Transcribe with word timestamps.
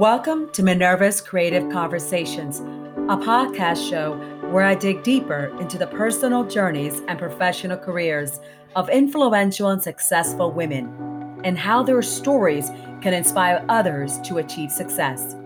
Welcome 0.00 0.50
to 0.52 0.62
Minerva's 0.62 1.20
Creative 1.20 1.70
Conversations, 1.70 2.60
a 2.60 3.18
podcast 3.18 3.86
show 3.86 4.14
where 4.48 4.64
I 4.64 4.74
dig 4.74 5.02
deeper 5.02 5.54
into 5.60 5.76
the 5.76 5.88
personal 5.88 6.42
journeys 6.42 7.02
and 7.06 7.18
professional 7.18 7.76
careers 7.76 8.40
of 8.74 8.88
influential 8.88 9.68
and 9.68 9.82
successful 9.82 10.52
women 10.52 11.38
and 11.44 11.58
how 11.58 11.82
their 11.82 12.00
stories 12.00 12.70
can 13.02 13.12
inspire 13.12 13.62
others 13.68 14.18
to 14.20 14.38
achieve 14.38 14.70
success. 14.72 15.36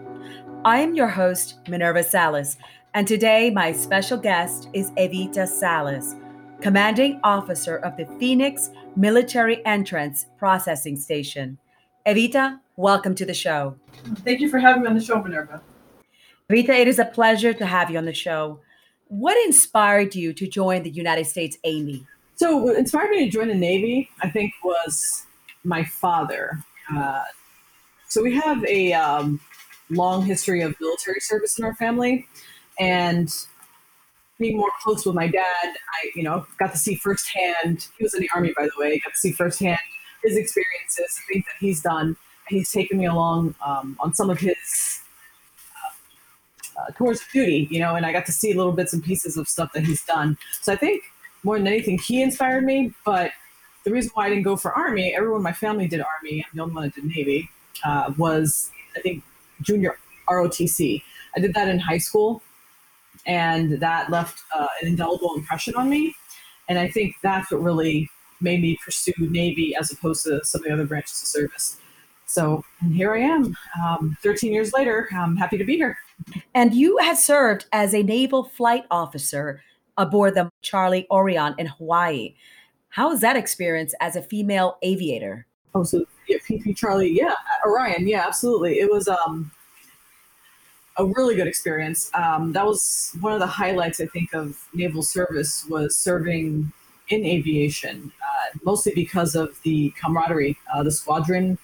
I 0.64 0.78
am 0.78 0.94
your 0.94 1.08
host, 1.08 1.58
Minerva 1.66 2.04
Salas, 2.04 2.56
and 2.94 3.08
today 3.08 3.50
my 3.50 3.72
special 3.72 4.18
guest 4.18 4.68
is 4.72 4.92
Evita 4.92 5.48
Salas, 5.48 6.14
commanding 6.60 7.18
officer 7.24 7.78
of 7.78 7.96
the 7.96 8.06
Phoenix 8.20 8.70
Military 8.94 9.66
Entrance 9.66 10.26
Processing 10.38 10.94
Station. 10.94 11.58
Evita, 12.06 12.60
welcome 12.76 13.14
to 13.14 13.24
the 13.24 13.32
show. 13.32 13.74
Thank 14.26 14.40
you 14.40 14.50
for 14.50 14.58
having 14.58 14.82
me 14.82 14.88
on 14.88 14.94
the 14.94 15.00
show, 15.00 15.22
Minerva. 15.22 15.62
Evita, 16.50 16.68
it 16.68 16.86
is 16.86 16.98
a 16.98 17.06
pleasure 17.06 17.54
to 17.54 17.64
have 17.64 17.90
you 17.90 17.96
on 17.96 18.04
the 18.04 18.12
show. 18.12 18.60
What 19.06 19.42
inspired 19.46 20.14
you 20.14 20.34
to 20.34 20.46
join 20.46 20.82
the 20.82 20.90
United 20.90 21.24
States 21.24 21.56
Army? 21.64 22.06
So, 22.34 22.58
what 22.58 22.76
inspired 22.76 23.08
me 23.08 23.24
to 23.24 23.30
join 23.30 23.48
the 23.48 23.54
Navy, 23.54 24.10
I 24.20 24.28
think, 24.28 24.52
was 24.62 25.24
my 25.64 25.82
father. 25.82 26.62
Uh, 26.94 27.22
so, 28.10 28.22
we 28.22 28.34
have 28.34 28.62
a 28.66 28.92
um, 28.92 29.40
long 29.88 30.26
history 30.26 30.60
of 30.60 30.74
military 30.78 31.20
service 31.20 31.58
in 31.58 31.64
our 31.64 31.74
family, 31.76 32.26
and 32.78 33.34
being 34.38 34.58
more 34.58 34.70
close 34.82 35.06
with 35.06 35.14
my 35.14 35.26
dad, 35.26 35.42
I, 35.64 36.10
you 36.14 36.22
know, 36.22 36.46
got 36.58 36.72
to 36.72 36.78
see 36.78 36.96
firsthand. 36.96 37.88
He 37.96 38.04
was 38.04 38.12
in 38.12 38.20
the 38.20 38.28
army, 38.34 38.52
by 38.54 38.64
the 38.64 38.72
way. 38.76 39.00
Got 39.02 39.14
to 39.14 39.18
see 39.18 39.32
firsthand 39.32 39.78
his 40.24 40.36
experiences, 40.36 41.20
the 41.28 41.34
things 41.34 41.44
that 41.44 41.56
he's 41.60 41.82
done. 41.82 42.16
He's 42.48 42.70
taken 42.70 42.98
me 42.98 43.06
along 43.06 43.54
um, 43.64 43.96
on 44.00 44.12
some 44.14 44.28
of 44.28 44.38
his 44.38 45.00
uh, 46.76 46.90
tours 46.92 47.20
of 47.20 47.26
duty, 47.32 47.68
you 47.70 47.80
know, 47.80 47.94
and 47.94 48.04
I 48.04 48.12
got 48.12 48.26
to 48.26 48.32
see 48.32 48.52
little 48.52 48.72
bits 48.72 48.92
and 48.92 49.02
pieces 49.02 49.36
of 49.36 49.48
stuff 49.48 49.72
that 49.72 49.84
he's 49.84 50.04
done. 50.04 50.36
So 50.60 50.72
I 50.72 50.76
think 50.76 51.04
more 51.42 51.56
than 51.58 51.66
anything, 51.66 51.98
he 51.98 52.22
inspired 52.22 52.64
me. 52.64 52.92
But 53.04 53.32
the 53.84 53.92
reason 53.92 54.10
why 54.14 54.26
I 54.26 54.28
didn't 54.30 54.44
go 54.44 54.56
for 54.56 54.72
Army, 54.72 55.14
everyone 55.14 55.38
in 55.38 55.42
my 55.42 55.52
family 55.52 55.86
did 55.86 56.00
Army. 56.00 56.44
I'm 56.44 56.56
the 56.56 56.62
only 56.62 56.74
one 56.74 56.84
that 56.84 56.94
did 56.94 57.04
Navy. 57.04 57.48
Uh, 57.84 58.12
was 58.16 58.70
I 58.96 59.00
think 59.00 59.22
junior 59.62 59.98
ROTC. 60.28 61.02
I 61.36 61.40
did 61.40 61.54
that 61.54 61.68
in 61.68 61.78
high 61.78 61.98
school, 61.98 62.42
and 63.26 63.72
that 63.80 64.10
left 64.10 64.42
uh, 64.54 64.66
an 64.80 64.88
indelible 64.88 65.34
impression 65.34 65.74
on 65.76 65.88
me. 65.88 66.14
And 66.68 66.78
I 66.78 66.88
think 66.88 67.16
that's 67.22 67.50
what 67.50 67.62
really 67.62 68.08
made 68.44 68.62
me 68.62 68.78
pursue 68.84 69.12
Navy 69.18 69.74
as 69.74 69.90
opposed 69.90 70.24
to 70.24 70.44
some 70.44 70.60
of 70.60 70.66
the 70.66 70.72
other 70.72 70.86
branches 70.86 71.20
of 71.22 71.28
service. 71.28 71.78
So 72.26 72.64
and 72.80 72.94
here 72.94 73.14
I 73.14 73.20
am, 73.20 73.56
um, 73.84 74.16
13 74.22 74.52
years 74.52 74.72
later. 74.72 75.08
I'm 75.12 75.36
happy 75.36 75.58
to 75.58 75.64
be 75.64 75.76
here. 75.76 75.96
And 76.54 76.74
you 76.74 76.96
had 76.98 77.18
served 77.18 77.66
as 77.72 77.94
a 77.94 78.02
naval 78.02 78.44
flight 78.44 78.84
officer 78.90 79.62
aboard 79.96 80.34
the 80.34 80.50
Charlie 80.62 81.06
Orion 81.10 81.54
in 81.58 81.66
Hawaii. 81.66 82.34
How 82.88 83.08
was 83.08 83.20
that 83.20 83.36
experience 83.36 83.94
as 84.00 84.16
a 84.16 84.22
female 84.22 84.78
aviator? 84.82 85.46
Oh, 85.74 85.82
so 85.82 86.04
yeah, 86.28 86.38
PP 86.48 86.76
Charlie, 86.76 87.10
yeah, 87.10 87.34
Orion, 87.66 88.06
yeah, 88.06 88.24
absolutely. 88.26 88.74
It 88.78 88.90
was 88.90 89.08
um, 89.08 89.50
a 90.96 91.04
really 91.04 91.34
good 91.34 91.48
experience. 91.48 92.10
Um, 92.14 92.52
that 92.52 92.64
was 92.64 93.16
one 93.20 93.32
of 93.32 93.40
the 93.40 93.46
highlights, 93.46 94.00
I 94.00 94.06
think, 94.06 94.32
of 94.32 94.56
naval 94.72 95.02
service 95.02 95.66
was 95.68 95.96
serving 95.96 96.72
in 97.08 97.24
aviation, 97.24 98.12
mostly 98.64 98.92
because 98.94 99.34
of 99.34 99.60
the 99.62 99.90
camaraderie, 100.00 100.56
uh, 100.74 100.82
the 100.82 100.90
squadron 100.90 101.58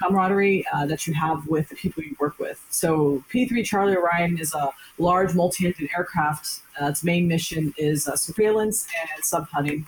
camaraderie 0.00 0.64
uh, 0.72 0.86
that 0.86 1.06
you 1.06 1.12
have 1.12 1.46
with 1.46 1.68
the 1.68 1.74
people 1.74 2.02
you 2.02 2.16
work 2.18 2.38
with. 2.38 2.64
So 2.70 3.22
P3 3.32 3.64
Charlie 3.64 3.96
Orion 3.96 4.38
is 4.38 4.54
a 4.54 4.70
large 4.98 5.34
multi-engine 5.34 5.88
aircraft. 5.96 6.62
Uh, 6.80 6.86
its 6.86 7.04
main 7.04 7.28
mission 7.28 7.74
is 7.76 8.04
surveillance 8.14 8.86
and 9.00 9.22
subhunting. 9.22 9.84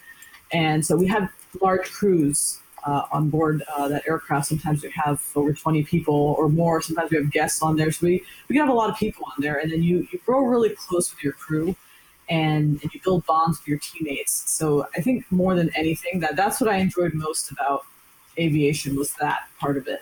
And 0.52 0.84
so 0.84 0.96
we 0.96 1.06
have 1.06 1.30
large 1.60 1.90
crews 1.90 2.60
uh, 2.84 3.06
on 3.12 3.30
board 3.30 3.62
uh, 3.74 3.88
that 3.88 4.06
aircraft. 4.06 4.48
Sometimes 4.48 4.82
we 4.82 4.90
have 4.90 5.22
over 5.34 5.52
20 5.52 5.82
people 5.84 6.34
or 6.38 6.48
more. 6.48 6.82
Sometimes 6.82 7.10
we 7.10 7.16
have 7.16 7.30
guests 7.30 7.62
on 7.62 7.76
there. 7.76 7.90
So 7.90 8.06
we, 8.06 8.24
we 8.48 8.54
can 8.54 8.66
have 8.66 8.74
a 8.74 8.76
lot 8.76 8.90
of 8.90 8.96
people 8.96 9.24
on 9.24 9.42
there. 9.42 9.58
And 9.58 9.72
then 9.72 9.82
you, 9.82 10.06
you 10.10 10.18
grow 10.26 10.40
really 10.40 10.70
close 10.70 11.10
with 11.12 11.22
your 11.22 11.32
crew 11.32 11.74
and, 12.32 12.80
and 12.82 12.94
you 12.94 13.00
build 13.04 13.26
bonds 13.26 13.58
with 13.58 13.68
your 13.68 13.78
teammates. 13.78 14.50
So 14.50 14.86
I 14.96 15.02
think 15.02 15.30
more 15.30 15.54
than 15.54 15.70
anything 15.76 16.20
that 16.20 16.34
that's 16.34 16.62
what 16.62 16.70
I 16.70 16.76
enjoyed 16.78 17.12
most 17.12 17.52
about 17.52 17.82
aviation 18.38 18.96
was 18.96 19.12
that 19.20 19.40
part 19.60 19.76
of 19.76 19.86
it. 19.86 20.00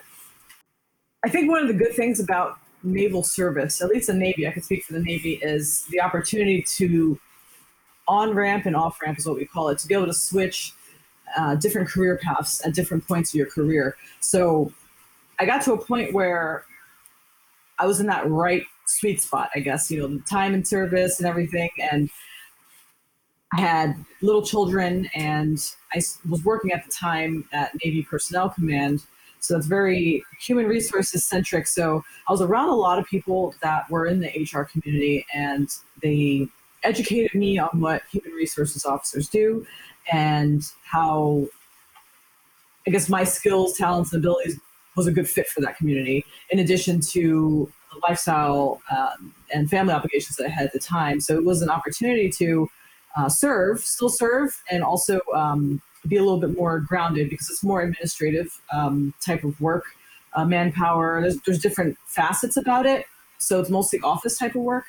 I 1.25 1.29
think 1.29 1.51
one 1.51 1.61
of 1.61 1.67
the 1.67 1.73
good 1.73 1.93
things 1.93 2.21
about 2.21 2.57
naval 2.83 3.21
service, 3.21 3.81
at 3.81 3.89
least 3.89 4.07
the 4.07 4.13
Navy, 4.13 4.47
I 4.47 4.51
can 4.51 4.63
speak 4.63 4.85
for 4.85 4.93
the 4.93 5.01
Navy, 5.01 5.33
is 5.41 5.83
the 5.91 5.99
opportunity 5.99 6.61
to 6.77 7.19
on 8.07 8.33
ramp 8.33 8.65
and 8.65 8.77
off 8.77 9.01
ramp 9.01 9.19
is 9.19 9.25
what 9.25 9.35
we 9.35 9.45
call 9.45 9.67
it, 9.67 9.77
to 9.79 9.87
be 9.87 9.93
able 9.93 10.07
to 10.07 10.13
switch 10.13 10.73
uh, 11.35 11.55
different 11.55 11.89
career 11.89 12.17
paths 12.23 12.65
at 12.65 12.73
different 12.73 13.05
points 13.05 13.31
of 13.31 13.35
your 13.35 13.47
career. 13.47 13.97
So 14.21 14.71
I 15.37 15.45
got 15.45 15.61
to 15.63 15.73
a 15.73 15.77
point 15.77 16.13
where 16.13 16.63
I 17.77 17.85
was 17.85 17.99
in 17.99 18.07
that 18.07 18.27
right 18.29 18.63
sweet 18.99 19.21
spot, 19.21 19.49
I 19.55 19.59
guess, 19.59 19.89
you 19.89 19.99
know, 19.99 20.07
the 20.07 20.19
time 20.29 20.53
and 20.53 20.67
service 20.67 21.19
and 21.19 21.27
everything. 21.27 21.69
And 21.91 22.09
I 23.53 23.61
had 23.61 24.05
little 24.21 24.45
children, 24.45 25.09
and 25.13 25.59
I 25.93 26.01
was 26.29 26.43
working 26.43 26.71
at 26.71 26.85
the 26.85 26.91
time 26.91 27.45
at 27.51 27.71
Navy 27.83 28.03
Personnel 28.03 28.49
Command. 28.49 29.03
So 29.39 29.55
that's 29.55 29.65
very 29.65 30.23
human 30.39 30.67
resources 30.67 31.25
centric. 31.25 31.67
So 31.67 32.03
I 32.29 32.31
was 32.31 32.41
around 32.41 32.69
a 32.69 32.75
lot 32.75 32.99
of 32.99 33.05
people 33.07 33.55
that 33.61 33.89
were 33.89 34.05
in 34.05 34.19
the 34.19 34.29
HR 34.29 34.63
community, 34.63 35.25
and 35.33 35.69
they 36.01 36.47
educated 36.83 37.33
me 37.35 37.57
on 37.57 37.79
what 37.79 38.03
human 38.11 38.31
resources 38.31 38.85
officers 38.85 39.27
do 39.29 39.65
and 40.11 40.63
how 40.83 41.47
I 42.87 42.91
guess 42.91 43.09
my 43.09 43.23
skills, 43.23 43.77
talents, 43.77 44.13
and 44.13 44.23
abilities 44.23 44.59
was 44.95 45.07
a 45.07 45.11
good 45.11 45.29
fit 45.29 45.47
for 45.47 45.61
that 45.61 45.77
community. 45.77 46.25
In 46.49 46.59
addition 46.59 46.99
to 47.01 47.71
the 47.91 47.99
lifestyle 48.07 48.81
um, 48.91 49.33
and 49.53 49.69
family 49.69 49.93
obligations 49.93 50.37
that 50.37 50.45
I 50.45 50.49
had 50.49 50.65
at 50.65 50.73
the 50.73 50.79
time, 50.79 51.19
so 51.19 51.35
it 51.35 51.43
was 51.43 51.61
an 51.61 51.69
opportunity 51.69 52.29
to 52.29 52.69
uh, 53.17 53.29
serve, 53.29 53.79
still 53.81 54.09
serve, 54.09 54.61
and 54.69 54.83
also 54.83 55.19
um, 55.35 55.81
be 56.07 56.17
a 56.17 56.23
little 56.23 56.39
bit 56.39 56.57
more 56.57 56.79
grounded 56.79 57.29
because 57.29 57.49
it's 57.49 57.63
more 57.63 57.81
administrative 57.81 58.61
um, 58.73 59.13
type 59.21 59.43
of 59.43 59.59
work, 59.61 59.83
uh, 60.33 60.45
manpower. 60.45 61.21
There's, 61.21 61.37
there's 61.41 61.61
different 61.61 61.97
facets 62.05 62.57
about 62.57 62.85
it, 62.85 63.05
so 63.37 63.59
it's 63.59 63.69
mostly 63.69 63.99
office 64.01 64.37
type 64.37 64.55
of 64.55 64.61
work, 64.61 64.85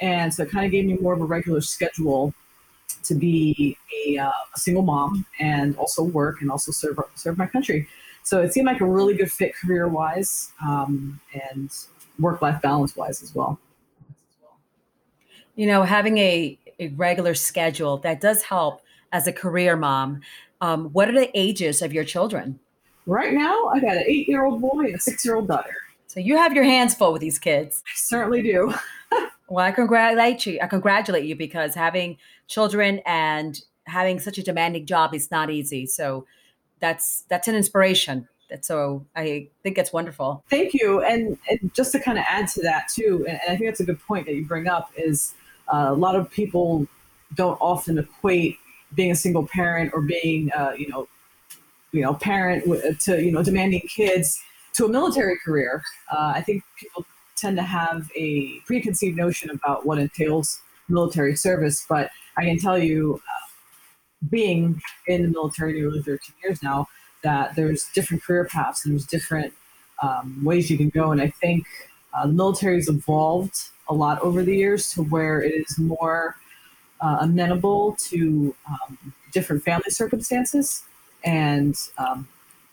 and 0.00 0.32
so 0.32 0.44
it 0.44 0.50
kind 0.50 0.64
of 0.64 0.70
gave 0.70 0.86
me 0.86 0.94
more 0.94 1.14
of 1.14 1.20
a 1.20 1.24
regular 1.24 1.60
schedule 1.60 2.34
to 3.02 3.14
be 3.14 3.76
a, 4.06 4.18
uh, 4.18 4.32
a, 4.54 4.58
single 4.58 4.82
mom 4.82 5.26
and 5.38 5.76
also 5.76 6.02
work 6.02 6.40
and 6.40 6.50
also 6.50 6.72
serve 6.72 6.98
serve 7.14 7.36
my 7.36 7.46
country. 7.46 7.86
So 8.24 8.40
it 8.40 8.52
seemed 8.52 8.66
like 8.66 8.80
a 8.80 8.86
really 8.86 9.14
good 9.14 9.30
fit 9.30 9.54
career 9.54 9.86
wise 9.86 10.50
um, 10.64 11.20
and 11.52 11.70
work 12.18 12.40
life 12.40 12.60
balance 12.62 12.96
wise 12.96 13.22
as 13.22 13.34
well. 13.34 13.60
You 15.56 15.66
know, 15.66 15.82
having 15.82 16.18
a, 16.18 16.58
a 16.80 16.88
regular 16.88 17.34
schedule 17.34 17.98
that 17.98 18.20
does 18.20 18.42
help 18.42 18.80
as 19.12 19.26
a 19.26 19.32
career 19.32 19.76
mom. 19.76 20.22
Um, 20.60 20.86
what 20.86 21.08
are 21.08 21.12
the 21.12 21.30
ages 21.38 21.82
of 21.82 21.92
your 21.92 22.04
children? 22.04 22.58
Right 23.06 23.34
now, 23.34 23.66
I 23.66 23.80
got 23.80 23.96
an 23.96 24.04
eight 24.06 24.26
year 24.26 24.46
old 24.46 24.60
boy 24.60 24.86
and 24.86 24.94
a 24.94 24.98
six 24.98 25.24
year 25.24 25.36
old 25.36 25.46
daughter. 25.46 25.76
So 26.06 26.18
you 26.18 26.38
have 26.38 26.54
your 26.54 26.64
hands 26.64 26.94
full 26.94 27.12
with 27.12 27.20
these 27.20 27.38
kids. 27.38 27.82
I 27.86 27.92
certainly 27.94 28.40
do. 28.40 28.72
well, 29.48 29.66
I 29.66 29.70
congratulate 29.70 30.46
you. 30.46 30.58
I 30.62 30.66
congratulate 30.66 31.24
you 31.24 31.36
because 31.36 31.74
having 31.74 32.16
children 32.48 33.00
and 33.04 33.60
having 33.86 34.18
such 34.18 34.38
a 34.38 34.42
demanding 34.42 34.86
job 34.86 35.14
is 35.14 35.30
not 35.30 35.50
easy. 35.50 35.84
So 35.84 36.24
that's 36.80 37.24
that's 37.28 37.48
an 37.48 37.54
inspiration. 37.54 38.28
So 38.60 39.04
I 39.16 39.48
think 39.62 39.78
it's 39.78 39.92
wonderful. 39.92 40.44
Thank 40.48 40.74
you. 40.74 41.02
And, 41.02 41.38
and 41.50 41.74
just 41.74 41.90
to 41.92 41.98
kind 41.98 42.18
of 42.18 42.24
add 42.28 42.46
to 42.48 42.62
that 42.62 42.88
too, 42.88 43.24
and, 43.26 43.40
and 43.46 43.54
I 43.54 43.56
think 43.56 43.70
that's 43.70 43.80
a 43.80 43.84
good 43.84 44.00
point 44.00 44.26
that 44.26 44.34
you 44.34 44.44
bring 44.44 44.68
up 44.68 44.92
is 44.96 45.34
uh, 45.72 45.86
a 45.88 45.94
lot 45.94 46.14
of 46.14 46.30
people 46.30 46.86
don't 47.34 47.58
often 47.60 47.98
equate 47.98 48.58
being 48.94 49.10
a 49.10 49.16
single 49.16 49.46
parent 49.46 49.92
or 49.92 50.02
being 50.02 50.52
uh, 50.52 50.72
you 50.76 50.88
know 50.88 51.08
you 51.92 52.02
know 52.02 52.14
parent 52.14 52.64
to 53.00 53.22
you 53.22 53.32
know 53.32 53.42
demanding 53.42 53.80
kids 53.80 54.40
to 54.74 54.84
a 54.84 54.88
military 54.88 55.38
career. 55.44 55.82
Uh, 56.12 56.32
I 56.36 56.42
think 56.42 56.62
people 56.78 57.04
tend 57.36 57.56
to 57.56 57.62
have 57.62 58.10
a 58.16 58.60
preconceived 58.66 59.16
notion 59.16 59.50
about 59.50 59.86
what 59.86 59.98
entails 59.98 60.60
military 60.88 61.36
service, 61.36 61.84
but 61.88 62.10
I 62.36 62.44
can 62.44 62.58
tell 62.58 62.78
you, 62.78 63.20
being 64.30 64.80
in 65.06 65.22
the 65.22 65.28
military 65.28 65.74
nearly 65.74 66.02
13 66.02 66.34
years 66.42 66.62
now, 66.62 66.88
that 67.22 67.54
there's 67.56 67.88
different 67.94 68.22
career 68.22 68.44
paths 68.44 68.84
and 68.84 68.94
there's 68.94 69.06
different 69.06 69.52
um, 70.02 70.44
ways 70.44 70.70
you 70.70 70.76
can 70.76 70.90
go. 70.90 71.12
And 71.12 71.20
I 71.20 71.28
think 71.28 71.66
uh, 72.12 72.26
the 72.26 72.32
military 72.32 72.76
has 72.76 72.88
evolved 72.88 73.68
a 73.88 73.94
lot 73.94 74.20
over 74.20 74.42
the 74.42 74.56
years 74.56 74.92
to 74.94 75.02
where 75.02 75.40
it 75.40 75.52
is 75.52 75.78
more 75.78 76.36
uh, 77.00 77.18
amenable 77.20 77.96
to 77.98 78.54
um, 78.68 78.98
different 79.32 79.62
family 79.62 79.90
circumstances, 79.90 80.84
and 81.24 81.76
um, 81.98 82.26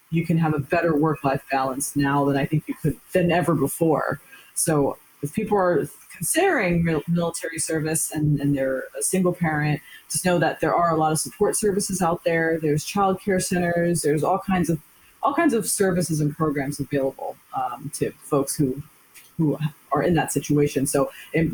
you 0.10 0.26
can 0.26 0.38
have 0.38 0.54
a 0.54 0.60
better 0.60 0.96
work-life 0.96 1.44
balance 1.52 1.96
now 1.96 2.24
than 2.26 2.38
I 2.38 2.46
think 2.46 2.64
you 2.68 2.76
could 2.76 2.98
than 3.14 3.32
ever 3.32 3.56
before. 3.56 4.22
So 4.54 4.98
if 5.22 5.34
people 5.34 5.58
are 5.58 5.88
considering 6.16 6.84
military 7.08 7.60
service 7.60 8.12
and, 8.12 8.40
and 8.40 8.56
they're 8.56 8.86
a 8.98 9.04
single 9.04 9.34
parent, 9.34 9.82
just 10.10 10.26
know 10.26 10.40
that 10.40 10.60
there 10.60 10.74
are 10.74 10.92
a 10.92 10.98
lot 10.98 11.12
of 11.12 11.20
support 11.20 11.56
services 11.56 12.02
out 12.02 12.24
there. 12.24 12.60
There's 12.60 12.84
child 12.84 13.22
care 13.22 13.40
centers. 13.40 14.02
There's 14.02 14.24
all 14.24 14.40
kinds 14.40 14.70
of 14.70 14.80
all 15.24 15.34
kinds 15.36 15.54
of 15.54 15.70
services 15.70 16.20
and 16.20 16.36
programs 16.36 16.80
available 16.80 17.38
um, 17.54 17.92
to 17.96 18.12
folks 18.24 18.56
who 18.56 18.82
who 19.38 19.58
are 19.92 20.04
in 20.04 20.14
that 20.16 20.32
situation. 20.32 20.86
So 20.86 21.12
it 21.34 21.52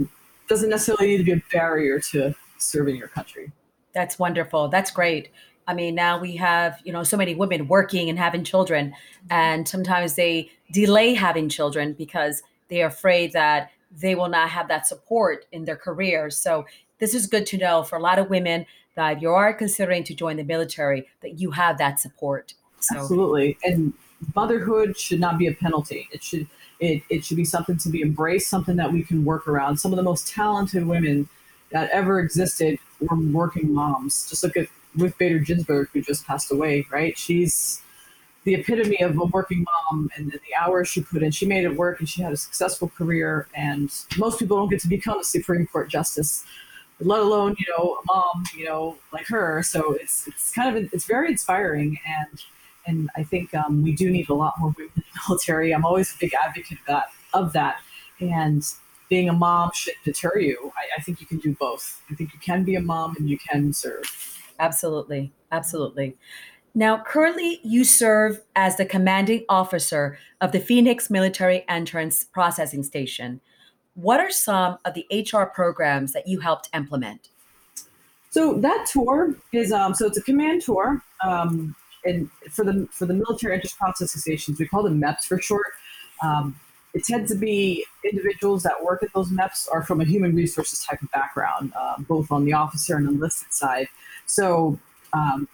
doesn't 0.48 0.70
necessarily 0.70 1.08
need 1.08 1.18
to 1.18 1.24
be 1.24 1.34
a 1.34 1.44
barrier 1.52 2.00
to 2.12 2.34
serving 2.58 2.96
your 2.96 3.08
country. 3.10 3.52
That's 3.94 4.18
wonderful. 4.20 4.68
That's 4.70 4.92
great. 4.92 5.30
I 5.68 5.74
mean, 5.74 5.96
now 5.96 6.18
we 6.20 6.38
have, 6.38 6.80
you 6.86 6.94
know, 6.94 7.04
so 7.04 7.18
many 7.18 7.36
women 7.36 7.68
working 7.68 8.10
and 8.10 8.18
having 8.18 8.44
children, 8.46 8.94
and 9.30 9.68
sometimes 9.68 10.16
they 10.16 10.50
delay 10.72 11.14
having 11.14 11.50
children 11.50 11.94
because 11.94 12.42
they're 12.70 12.88
afraid 12.88 13.34
that 13.34 13.72
they 14.00 14.16
will 14.16 14.30
not 14.30 14.50
have 14.50 14.68
that 14.68 14.88
support 14.88 15.46
in 15.52 15.66
their 15.66 15.76
careers. 15.76 16.38
So 16.38 16.66
this 17.00 17.14
is 17.14 17.28
good 17.28 17.46
to 17.48 17.58
know 17.58 17.84
for 17.84 17.98
a 17.98 18.02
lot 18.02 18.20
of 18.20 18.30
women 18.30 18.66
that 18.96 19.22
you 19.22 19.30
are 19.30 19.54
considering 19.54 20.04
to 20.04 20.16
join 20.16 20.38
the 20.38 20.44
military, 20.44 21.08
that 21.22 21.40
you 21.40 21.52
have 21.52 21.78
that 21.78 22.00
support. 22.00 22.54
So. 22.80 23.00
Absolutely. 23.00 23.58
And 23.64 23.94
motherhood 24.36 24.98
should 24.98 25.20
not 25.20 25.38
be 25.38 25.48
a 25.48 25.54
penalty. 25.54 26.10
It 26.12 26.24
should 26.24 26.48
it, 26.80 27.02
it 27.10 27.26
should 27.26 27.38
be 27.38 27.46
something 27.46 27.78
to 27.78 27.90
be 27.90 28.02
embraced, 28.02 28.50
something 28.50 28.76
that 28.76 28.92
we 28.92 29.04
can 29.04 29.26
work 29.26 29.48
around. 29.48 29.78
Some 29.78 29.92
of 29.92 29.98
the 29.98 30.04
most 30.04 30.28
talented 30.28 30.86
women 30.86 31.28
that 31.72 31.90
ever 31.90 32.20
existed 32.20 32.78
were 33.00 33.18
working 33.18 33.74
moms. 33.74 34.30
Just 34.30 34.44
look 34.44 34.56
at 34.58 34.68
Ruth 34.96 35.18
Bader 35.18 35.40
Ginsburg, 35.40 35.90
who 35.94 36.02
just 36.02 36.26
passed 36.26 36.52
away, 36.52 36.86
right? 36.92 37.18
She's 37.18 37.82
the 38.48 38.56
epitome 38.56 39.02
of 39.02 39.18
a 39.18 39.26
working 39.26 39.66
mom 39.66 40.10
and 40.16 40.32
the 40.32 40.56
hours 40.58 40.88
she 40.88 41.02
put 41.02 41.22
in. 41.22 41.32
She 41.32 41.46
made 41.46 41.66
it 41.66 41.76
work 41.76 42.00
and 42.00 42.08
she 42.08 42.22
had 42.22 42.32
a 42.32 42.38
successful 42.38 42.88
career. 42.88 43.50
And 43.54 43.92
most 44.18 44.40
people 44.40 44.56
don't 44.56 44.70
get 44.70 44.80
to 44.84 44.88
become 44.88 45.20
a 45.20 45.24
Supreme 45.26 45.68
Court 45.68 45.90
justice, 45.90 46.46
let 47.02 47.20
alone, 47.20 47.58
you 47.60 47.66
know, 47.78 47.98
a 48.02 48.06
mom, 48.06 48.46
you 48.56 48.64
know, 48.64 48.96
like 49.12 49.28
her. 49.28 49.62
So 49.64 49.92
it's, 49.96 50.30
it's 50.30 50.54
kind 50.54 50.78
of, 50.78 50.94
it's 50.94 51.04
very 51.04 51.30
inspiring. 51.30 52.00
And 52.08 52.42
and 52.86 53.10
I 53.18 53.24
think 53.24 53.54
um, 53.54 53.84
we 53.84 53.92
do 53.92 54.10
need 54.10 54.30
a 54.30 54.34
lot 54.34 54.54
more 54.60 54.74
women 54.78 54.94
in 54.96 55.04
the 55.14 55.20
military. 55.28 55.76
I'm 55.76 55.84
always 55.84 56.16
a 56.16 56.18
big 56.18 56.34
advocate 56.34 56.80
of 56.80 56.86
that. 56.88 57.08
Of 57.34 57.52
that. 57.52 57.82
And 58.22 58.66
being 59.10 59.28
a 59.28 59.34
mom 59.34 59.72
should 59.74 59.96
deter 60.06 60.40
you. 60.40 60.72
I, 60.78 61.00
I 61.00 61.02
think 61.02 61.20
you 61.20 61.28
can 61.28 61.40
do 61.40 61.54
both. 61.60 62.02
I 62.10 62.16
think 62.16 62.34
you 62.34 62.40
can 62.40 62.64
be 62.64 62.76
a 62.76 62.82
mom 62.82 63.18
and 63.18 63.30
you 63.30 63.38
can 63.38 63.74
serve. 63.74 64.06
Absolutely. 64.58 65.34
Absolutely. 65.52 66.16
Now, 66.78 67.02
currently, 67.02 67.60
you 67.64 67.84
serve 67.84 68.40
as 68.56 68.78
the 68.78 68.86
commanding 68.86 69.46
officer 69.50 70.20
of 70.42 70.52
the 70.52 70.60
Phoenix 70.60 71.10
Military 71.10 71.66
Entrance 71.68 72.24
Processing 72.24 72.84
Station. 72.84 73.42
What 73.96 74.20
are 74.20 74.30
some 74.30 74.78
of 74.86 74.94
the 74.94 75.08
HR 75.12 75.46
programs 75.46 76.14
that 76.14 76.28
you 76.28 76.40
helped 76.40 76.70
implement? 76.76 77.30
So 78.30 78.60
that 78.60 78.88
tour 78.94 79.34
is 79.52 79.72
um, 79.72 79.96
so 79.96 80.06
it's 80.06 80.20
a 80.20 80.22
command 80.22 80.62
tour. 80.62 81.02
Um, 81.24 81.76
and 82.06 82.30
for 82.52 82.64
the 82.64 82.88
for 82.92 83.08
the 83.08 83.16
military 83.16 83.56
entrance 83.56 83.74
processing 83.74 84.22
stations, 84.22 84.60
we 84.60 84.68
call 84.68 84.84
them 84.84 85.02
MEPS 85.02 85.24
for 85.24 85.42
short. 85.42 85.74
Um, 86.24 86.60
it 86.94 87.04
tends 87.06 87.32
to 87.32 87.38
be 87.40 87.84
individuals 88.04 88.62
that 88.62 88.84
work 88.84 89.02
at 89.02 89.12
those 89.16 89.32
MEPS 89.32 89.68
are 89.72 89.82
from 89.82 90.00
a 90.00 90.06
human 90.06 90.36
resources 90.36 90.86
type 90.86 91.02
of 91.02 91.10
background, 91.10 91.74
uh, 91.76 91.96
both 92.08 92.32
on 92.32 92.46
the 92.46 92.54
officer 92.54 92.98
and 92.98 93.10
enlisted 93.10 93.52
side. 93.52 93.88
So 94.28 94.78
um, 95.14 95.48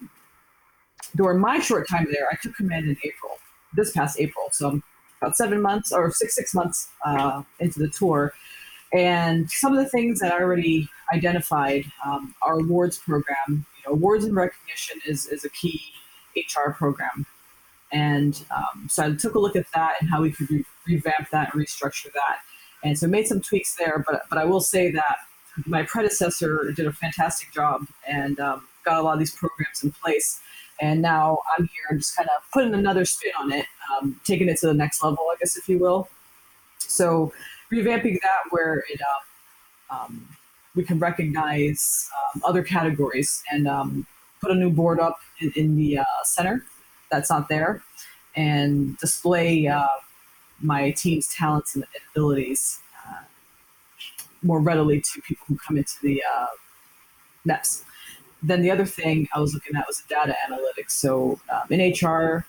during 1.15 1.39
my 1.39 1.59
short 1.59 1.87
time 1.87 2.07
there, 2.11 2.27
I 2.31 2.35
took 2.41 2.55
command 2.55 2.85
in 2.85 2.97
April, 3.03 3.37
this 3.73 3.91
past 3.91 4.19
April. 4.19 4.45
So 4.51 4.69
I'm 4.69 4.83
about 5.21 5.37
seven 5.37 5.61
months 5.61 5.91
or 5.91 6.11
six 6.11 6.35
six 6.35 6.53
months 6.53 6.89
uh, 7.05 7.43
into 7.59 7.79
the 7.79 7.87
tour, 7.89 8.33
and 8.93 9.49
some 9.49 9.75
of 9.75 9.83
the 9.83 9.89
things 9.89 10.19
that 10.19 10.33
I 10.33 10.41
already 10.41 10.89
identified, 11.13 11.85
um, 12.05 12.35
our 12.41 12.59
awards 12.59 12.97
program. 12.97 13.35
You 13.47 13.89
know, 13.89 13.93
awards 13.93 14.25
and 14.25 14.35
recognition 14.35 14.99
is 15.05 15.25
is 15.27 15.45
a 15.45 15.49
key 15.49 15.81
HR 16.35 16.71
program. 16.71 17.25
And 17.91 18.43
um, 18.55 18.87
so 18.89 19.05
I 19.05 19.13
took 19.13 19.35
a 19.35 19.39
look 19.39 19.55
at 19.55 19.71
that 19.73 19.97
and 20.01 20.09
how 20.09 20.21
we 20.21 20.31
could 20.31 20.49
re- 20.49 20.65
revamp 20.87 21.29
that 21.31 21.53
and 21.53 21.63
restructure 21.63 22.11
that. 22.13 22.39
And 22.83 22.97
so 22.97 23.07
made 23.07 23.27
some 23.27 23.39
tweaks 23.39 23.75
there, 23.75 24.03
but, 24.05 24.23
but 24.29 24.37
I 24.37 24.45
will 24.45 24.59
say 24.59 24.91
that 24.91 25.17
my 25.67 25.83
predecessor 25.83 26.73
did 26.75 26.87
a 26.87 26.91
fantastic 26.91 27.53
job 27.53 27.85
and 28.07 28.39
um, 28.39 28.67
got 28.83 28.99
a 28.99 29.03
lot 29.03 29.13
of 29.13 29.19
these 29.19 29.35
programs 29.35 29.83
in 29.83 29.91
place. 29.91 30.41
And 30.81 31.01
now 31.01 31.39
I'm 31.55 31.67
here 31.67 31.97
just 31.97 32.15
kind 32.15 32.29
of 32.35 32.43
putting 32.51 32.73
another 32.73 33.05
spin 33.05 33.31
on 33.39 33.51
it, 33.51 33.65
um, 33.91 34.19
taking 34.23 34.49
it 34.49 34.57
to 34.57 34.67
the 34.67 34.73
next 34.73 35.03
level, 35.03 35.25
I 35.31 35.35
guess, 35.39 35.55
if 35.57 35.69
you 35.69 35.77
will. 35.79 36.09
So 36.79 37.31
revamping 37.71 38.19
that 38.21 38.41
where 38.49 38.83
it 38.89 38.99
uh, 39.01 39.95
um, 39.95 40.27
we 40.75 40.83
can 40.83 40.99
recognize 40.99 42.09
um, 42.35 42.41
other 42.43 42.63
categories 42.63 43.43
and 43.51 43.67
um, 43.67 44.07
put 44.41 44.51
a 44.51 44.55
new 44.55 44.69
board 44.69 44.99
up 44.99 45.19
in, 45.39 45.51
in 45.55 45.75
the 45.77 45.99
uh, 45.99 46.05
center 46.23 46.65
that's 47.09 47.29
not 47.29 47.47
there 47.47 47.83
and 48.35 48.97
display 48.97 49.67
uh, 49.67 49.87
my 50.61 50.91
team's 50.91 51.27
talents 51.33 51.75
and 51.75 51.85
abilities 52.09 52.81
uh, 53.07 53.21
more 54.41 54.59
readily 54.59 54.99
to 55.01 55.21
people 55.21 55.45
who 55.47 55.57
come 55.57 55.77
into 55.77 55.93
the 56.01 56.23
uh, 56.35 56.47
MEPS. 57.45 57.83
Then 58.43 58.61
the 58.61 58.71
other 58.71 58.85
thing 58.85 59.27
I 59.33 59.39
was 59.39 59.53
looking 59.53 59.75
at 59.75 59.87
was 59.87 60.03
data 60.09 60.35
analytics. 60.47 60.91
So 60.91 61.39
um, 61.51 61.63
in 61.69 61.79
HR, 61.91 62.45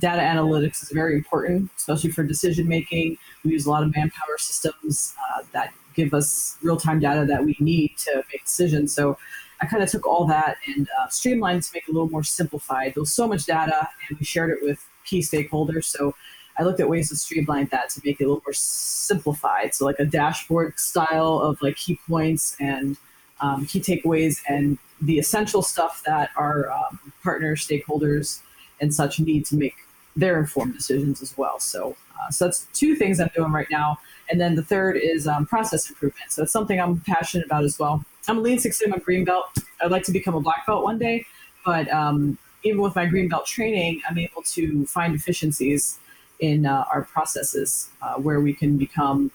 data 0.00 0.20
analytics 0.20 0.82
is 0.82 0.90
very 0.92 1.14
important, 1.14 1.70
especially 1.76 2.10
for 2.10 2.22
decision 2.24 2.68
making. 2.68 3.18
We 3.44 3.52
use 3.52 3.66
a 3.66 3.70
lot 3.70 3.82
of 3.82 3.94
manpower 3.94 4.38
systems 4.38 5.14
uh, 5.30 5.42
that 5.52 5.72
give 5.94 6.14
us 6.14 6.56
real 6.62 6.76
time 6.76 7.00
data 7.00 7.24
that 7.26 7.44
we 7.44 7.56
need 7.60 7.96
to 7.98 8.24
make 8.32 8.44
decisions. 8.44 8.92
So 8.92 9.18
I 9.60 9.66
kind 9.66 9.82
of 9.82 9.90
took 9.90 10.06
all 10.06 10.24
that 10.26 10.56
and 10.66 10.88
uh, 11.00 11.08
streamlined 11.08 11.64
to 11.64 11.70
make 11.74 11.84
it 11.88 11.90
a 11.90 11.92
little 11.92 12.10
more 12.10 12.22
simplified. 12.22 12.94
There 12.94 13.02
was 13.02 13.12
so 13.12 13.26
much 13.26 13.46
data, 13.46 13.88
and 14.08 14.18
we 14.18 14.24
shared 14.24 14.50
it 14.50 14.58
with 14.62 14.84
key 15.04 15.20
stakeholders. 15.20 15.84
So 15.84 16.14
I 16.58 16.62
looked 16.62 16.80
at 16.80 16.88
ways 16.88 17.08
to 17.08 17.16
streamline 17.16 17.68
that 17.72 17.90
to 17.90 18.00
make 18.04 18.20
it 18.20 18.24
a 18.24 18.28
little 18.28 18.42
more 18.44 18.52
simplified. 18.52 19.74
So 19.74 19.84
like 19.84 19.98
a 19.98 20.04
dashboard 20.04 20.78
style 20.78 21.40
of 21.40 21.60
like 21.62 21.76
key 21.76 21.98
points 22.08 22.56
and 22.60 22.96
um, 23.40 23.66
key 23.66 23.80
takeaways 23.80 24.40
and 24.48 24.78
the 25.00 25.18
essential 25.18 25.62
stuff 25.62 26.02
that 26.04 26.30
our 26.36 26.70
um, 26.70 26.98
partners, 27.22 27.66
stakeholders, 27.66 28.40
and 28.80 28.94
such 28.94 29.20
need 29.20 29.44
to 29.46 29.56
make 29.56 29.74
their 30.16 30.38
informed 30.38 30.74
decisions 30.74 31.22
as 31.22 31.36
well. 31.38 31.60
So, 31.60 31.96
uh, 32.20 32.30
so 32.30 32.46
that's 32.46 32.66
two 32.72 32.96
things 32.96 33.20
I'm 33.20 33.30
doing 33.34 33.52
right 33.52 33.68
now. 33.70 33.98
And 34.30 34.40
then 34.40 34.56
the 34.56 34.62
third 34.62 34.96
is 34.96 35.28
um, 35.28 35.46
process 35.46 35.88
improvement. 35.88 36.32
So 36.32 36.42
it's 36.42 36.52
something 36.52 36.80
I'm 36.80 37.00
passionate 37.00 37.46
about 37.46 37.64
as 37.64 37.78
well. 37.78 38.04
I'm 38.26 38.38
a 38.38 38.40
Lean 38.40 38.58
Six 38.58 38.78
Sigma 38.78 38.98
green 38.98 39.24
belt. 39.24 39.46
I'd 39.80 39.90
like 39.90 40.02
to 40.04 40.12
become 40.12 40.34
a 40.34 40.40
black 40.40 40.66
belt 40.66 40.84
one 40.84 40.98
day, 40.98 41.24
but 41.64 41.90
um, 41.92 42.36
even 42.64 42.80
with 42.82 42.94
my 42.96 43.06
green 43.06 43.28
belt 43.28 43.46
training, 43.46 44.02
I'm 44.08 44.18
able 44.18 44.42
to 44.42 44.84
find 44.86 45.14
efficiencies 45.14 45.98
in 46.40 46.66
uh, 46.66 46.84
our 46.92 47.02
processes 47.02 47.90
uh, 48.02 48.14
where 48.14 48.40
we 48.40 48.52
can 48.52 48.76
become 48.76 49.30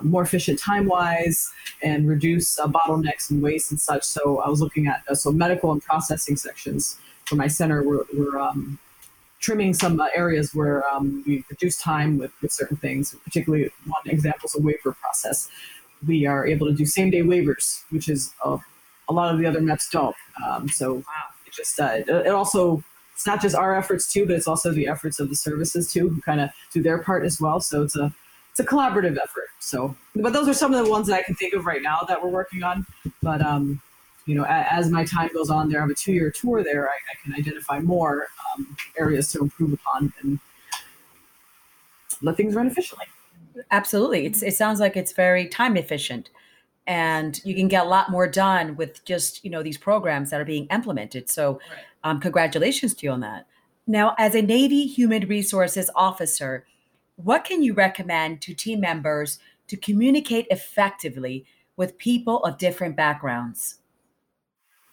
uh, 0.00 0.04
more 0.04 0.22
efficient 0.22 0.58
time 0.58 0.86
wise 0.86 1.50
and 1.82 2.08
reduce 2.08 2.58
uh, 2.58 2.66
bottlenecks 2.66 3.30
and 3.30 3.42
waste 3.42 3.70
and 3.70 3.80
such. 3.80 4.02
So 4.02 4.40
I 4.40 4.48
was 4.48 4.60
looking 4.60 4.86
at 4.86 5.02
uh, 5.08 5.14
so 5.14 5.32
medical 5.32 5.72
and 5.72 5.82
processing 5.82 6.36
sections 6.36 6.98
for 7.24 7.36
my 7.36 7.48
center. 7.48 7.82
We're, 7.82 8.04
we're 8.14 8.38
um, 8.38 8.78
trimming 9.40 9.74
some 9.74 10.00
uh, 10.00 10.08
areas 10.14 10.54
where 10.54 10.86
um, 10.88 11.22
we 11.26 11.44
reduce 11.50 11.78
time 11.80 12.18
with, 12.18 12.32
with 12.42 12.52
certain 12.52 12.76
things. 12.76 13.14
Particularly, 13.24 13.70
one 13.86 14.02
example 14.06 14.46
is 14.46 14.54
a 14.54 14.60
waiver 14.60 14.92
process 14.92 15.48
we 16.06 16.26
are 16.26 16.46
able 16.46 16.66
to 16.66 16.72
do 16.72 16.84
same 16.84 17.10
day 17.10 17.22
waivers, 17.22 17.82
which 17.90 18.08
is 18.08 18.34
a, 18.44 18.58
a 19.08 19.12
lot 19.12 19.32
of 19.32 19.40
the 19.40 19.46
other 19.46 19.60
MEPS 19.60 19.90
don't. 19.90 20.16
Um, 20.46 20.68
so 20.68 20.94
wow. 20.94 21.02
it 21.46 21.52
just 21.52 21.78
uh, 21.80 22.02
it 22.08 22.28
also 22.28 22.82
it's 23.14 23.26
not 23.26 23.40
just 23.40 23.54
our 23.54 23.74
efforts 23.74 24.12
too, 24.12 24.26
but 24.26 24.34
it's 24.34 24.48
also 24.48 24.72
the 24.72 24.86
efforts 24.86 25.20
of 25.20 25.28
the 25.28 25.36
services 25.36 25.92
too, 25.92 26.08
who 26.08 26.20
kind 26.20 26.40
of 26.40 26.50
do 26.72 26.82
their 26.82 26.98
part 26.98 27.24
as 27.24 27.40
well. 27.40 27.60
So 27.60 27.82
it's 27.82 27.96
a 27.96 28.12
it's 28.56 28.66
a 28.66 28.74
collaborative 28.74 29.18
effort. 29.18 29.48
So, 29.58 29.94
but 30.14 30.32
those 30.32 30.48
are 30.48 30.54
some 30.54 30.72
of 30.72 30.82
the 30.82 30.90
ones 30.90 31.08
that 31.08 31.18
I 31.18 31.22
can 31.22 31.34
think 31.34 31.52
of 31.52 31.66
right 31.66 31.82
now 31.82 32.00
that 32.08 32.22
we're 32.22 32.30
working 32.30 32.62
on. 32.62 32.86
But 33.22 33.42
um, 33.42 33.82
you 34.24 34.34
know, 34.34 34.44
as, 34.44 34.86
as 34.86 34.90
my 34.90 35.04
time 35.04 35.28
goes 35.34 35.50
on 35.50 35.68
there, 35.68 35.80
I 35.80 35.82
have 35.82 35.90
a 35.90 35.94
two 35.94 36.12
year 36.12 36.30
tour 36.30 36.64
there. 36.64 36.88
I, 36.88 36.92
I 36.92 37.14
can 37.22 37.34
identify 37.34 37.80
more 37.80 38.28
um, 38.54 38.74
areas 38.98 39.30
to 39.32 39.40
improve 39.40 39.74
upon 39.74 40.12
and 40.22 40.38
let 42.22 42.38
things 42.38 42.54
run 42.54 42.66
efficiently. 42.66 43.04
Absolutely. 43.70 44.24
It's, 44.24 44.42
it 44.42 44.54
sounds 44.54 44.80
like 44.80 44.96
it's 44.96 45.12
very 45.12 45.48
time 45.48 45.76
efficient 45.76 46.30
and 46.86 47.38
you 47.44 47.54
can 47.54 47.68
get 47.68 47.84
a 47.84 47.88
lot 47.88 48.10
more 48.10 48.26
done 48.26 48.76
with 48.76 49.04
just, 49.04 49.44
you 49.44 49.50
know, 49.50 49.62
these 49.62 49.76
programs 49.76 50.30
that 50.30 50.40
are 50.40 50.46
being 50.46 50.66
implemented. 50.70 51.28
So 51.28 51.60
right. 51.70 51.84
um, 52.04 52.20
congratulations 52.20 52.94
to 52.94 53.06
you 53.06 53.12
on 53.12 53.20
that. 53.20 53.46
Now, 53.86 54.14
as 54.18 54.34
a 54.34 54.40
Navy 54.40 54.86
Human 54.86 55.28
Resources 55.28 55.90
officer, 55.94 56.64
what 57.16 57.44
can 57.44 57.62
you 57.62 57.74
recommend 57.74 58.40
to 58.42 58.54
team 58.54 58.80
members 58.80 59.38
to 59.68 59.76
communicate 59.76 60.46
effectively 60.50 61.44
with 61.76 61.98
people 61.98 62.44
of 62.44 62.58
different 62.58 62.96
backgrounds? 62.96 63.78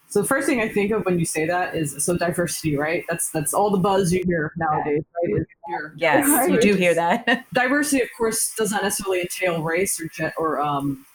So 0.07 0.21
the 0.21 0.27
first 0.27 0.47
thing 0.47 0.61
I 0.61 0.69
think 0.69 0.91
of 0.91 1.05
when 1.05 1.17
you 1.17 1.25
say 1.25 1.47
that 1.47 1.75
is 1.75 2.03
so 2.05 2.15
diversity, 2.15 2.77
right? 2.77 3.03
That's 3.09 3.31
that's 3.31 3.51
all 3.51 3.71
the 3.71 3.79
buzz 3.79 4.13
you 4.13 4.23
hear 4.25 4.53
nowadays, 4.57 5.03
right? 5.23 5.91
yes, 5.95 6.27
right? 6.27 6.51
you 6.51 6.61
do 6.61 6.75
hear 6.83 6.93
that. 6.93 7.45
diversity, 7.53 8.03
of 8.03 8.09
course, 8.15 8.53
does 8.55 8.71
not 8.71 8.83
necessarily 8.83 9.21
entail 9.21 9.63
race 9.63 9.99
or 9.99 10.33
or 10.37 10.61
um, 10.61 11.05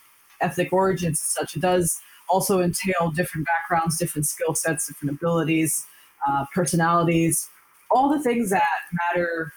ethnic 0.41 0.73
origins 0.73 1.21
and 1.21 1.47
such. 1.47 1.57
It 1.57 1.61
does 1.61 2.01
also 2.29 2.61
entail 2.61 3.13
different 3.15 3.47
backgrounds, 3.47 3.99
different 3.99 4.27
skill 4.27 4.55
sets, 4.57 4.89
different 4.89 5.15
abilities, 5.15 5.87
uh, 6.29 6.47
personalities, 6.53 7.49
all 7.93 8.09
the 8.09 8.21
things 8.21 8.51
that 8.51 8.67
matter 8.93 9.53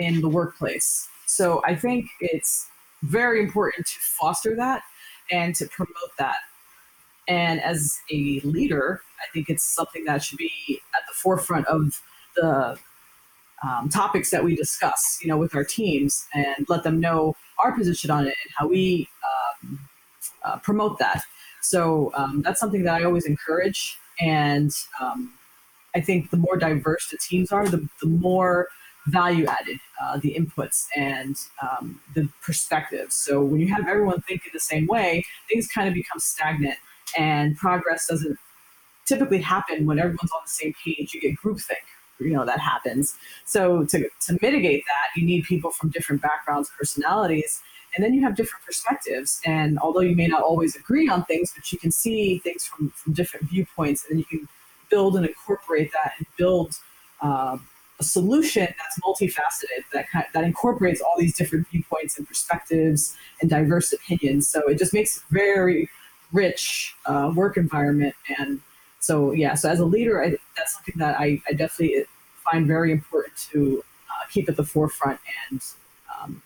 in 0.00 0.20
the 0.20 0.28
workplace. 0.28 1.08
So 1.26 1.62
I 1.64 1.76
think 1.76 2.06
it's 2.20 2.66
very 3.02 3.40
important 3.40 3.86
to 3.86 3.98
foster 4.00 4.56
that 4.56 4.82
and 5.30 5.54
to 5.54 5.66
promote 5.66 6.12
that. 6.18 6.36
And 7.28 7.60
as 7.60 7.98
a 8.10 8.40
leader, 8.40 9.02
I 9.20 9.26
think 9.32 9.48
it's 9.48 9.62
something 9.62 10.04
that 10.06 10.24
should 10.24 10.38
be 10.38 10.80
at 10.96 11.02
the 11.08 11.14
forefront 11.14 11.66
of 11.66 12.02
the 12.34 12.78
um, 13.62 13.88
topics 13.88 14.30
that 14.30 14.42
we 14.42 14.56
discuss, 14.56 15.18
you 15.22 15.28
know, 15.28 15.36
with 15.36 15.54
our 15.54 15.64
teams, 15.64 16.26
and 16.34 16.66
let 16.68 16.82
them 16.82 16.98
know 16.98 17.36
our 17.62 17.72
position 17.72 18.10
on 18.10 18.26
it 18.26 18.34
and 18.42 18.52
how 18.58 18.66
we 18.66 19.08
um, 19.62 19.78
uh, 20.44 20.56
promote 20.58 20.98
that. 20.98 21.22
So 21.60 22.10
um, 22.14 22.42
that's 22.42 22.58
something 22.58 22.84
that 22.84 22.94
I 22.94 23.04
always 23.04 23.26
encourage, 23.26 23.98
and 24.18 24.72
um, 25.00 25.34
I 25.94 26.00
think 26.00 26.30
the 26.30 26.38
more 26.38 26.56
diverse 26.56 27.08
the 27.10 27.18
teams 27.18 27.52
are, 27.52 27.68
the, 27.68 27.86
the 28.00 28.08
more 28.08 28.68
value 29.06 29.46
added 29.46 29.78
uh, 30.02 30.18
the 30.18 30.34
inputs 30.38 30.86
and 30.96 31.36
um, 31.62 32.00
the 32.14 32.28
perspectives. 32.42 33.14
So 33.14 33.42
when 33.42 33.60
you 33.60 33.68
have 33.68 33.86
everyone 33.88 34.20
thinking 34.22 34.50
the 34.52 34.60
same 34.60 34.86
way, 34.86 35.24
things 35.48 35.66
kind 35.66 35.88
of 35.88 35.94
become 35.94 36.20
stagnant 36.20 36.78
and 37.18 37.56
progress 37.56 38.06
doesn't 38.06 38.38
typically 39.06 39.40
happen 39.40 39.86
when 39.86 39.98
everyone's 39.98 40.30
on 40.32 40.40
the 40.44 40.50
same 40.50 40.74
page. 40.84 41.14
You 41.14 41.20
get 41.20 41.36
groupthink, 41.36 41.84
you 42.20 42.32
know, 42.32 42.44
that 42.44 42.60
happens. 42.60 43.16
So 43.44 43.84
to, 43.86 44.08
to 44.26 44.38
mitigate 44.40 44.84
that, 44.86 45.20
you 45.20 45.26
need 45.26 45.44
people 45.44 45.70
from 45.70 45.90
different 45.90 46.22
backgrounds, 46.22 46.70
personalities, 46.78 47.60
and 47.94 48.04
then 48.04 48.14
you 48.14 48.22
have 48.22 48.36
different 48.36 48.64
perspectives. 48.64 49.40
And 49.44 49.78
although 49.80 50.00
you 50.00 50.14
may 50.14 50.28
not 50.28 50.42
always 50.42 50.76
agree 50.76 51.08
on 51.08 51.24
things, 51.24 51.52
but 51.54 51.72
you 51.72 51.78
can 51.78 51.90
see 51.90 52.38
things 52.38 52.64
from, 52.64 52.90
from 52.90 53.14
different 53.14 53.48
viewpoints, 53.48 54.06
and 54.08 54.18
you 54.18 54.24
can 54.24 54.48
build 54.90 55.16
and 55.16 55.26
incorporate 55.26 55.90
that 55.92 56.12
and 56.18 56.26
build 56.36 56.76
uh, 57.20 57.58
a 58.00 58.04
solution 58.04 58.66
that's 58.78 58.98
multifaceted 59.00 59.84
that 59.92 60.06
that 60.32 60.42
incorporates 60.42 61.00
all 61.00 61.14
these 61.18 61.36
different 61.36 61.68
viewpoints 61.68 62.18
and 62.18 62.26
perspectives 62.26 63.14
and 63.40 63.50
diverse 63.50 63.92
opinions. 63.92 64.48
So 64.48 64.60
it 64.68 64.78
just 64.78 64.94
makes 64.94 65.18
a 65.18 65.20
very 65.30 65.88
rich 66.32 66.96
uh, 67.06 67.30
work 67.34 67.56
environment. 67.56 68.14
And 68.38 68.60
so 69.00 69.32
yeah, 69.32 69.54
so 69.54 69.68
as 69.68 69.80
a 69.80 69.84
leader, 69.84 70.22
I, 70.22 70.36
that's 70.56 70.74
something 70.74 70.94
that 70.98 71.20
I, 71.20 71.40
I, 71.48 71.52
definitely 71.52 72.04
find 72.44 72.66
very 72.66 72.92
important 72.92 73.36
to 73.52 73.82
uh, 74.08 74.26
keep 74.30 74.48
at 74.48 74.56
the 74.56 74.64
forefront 74.64 75.20
and 75.50 75.62
um, 76.20 76.42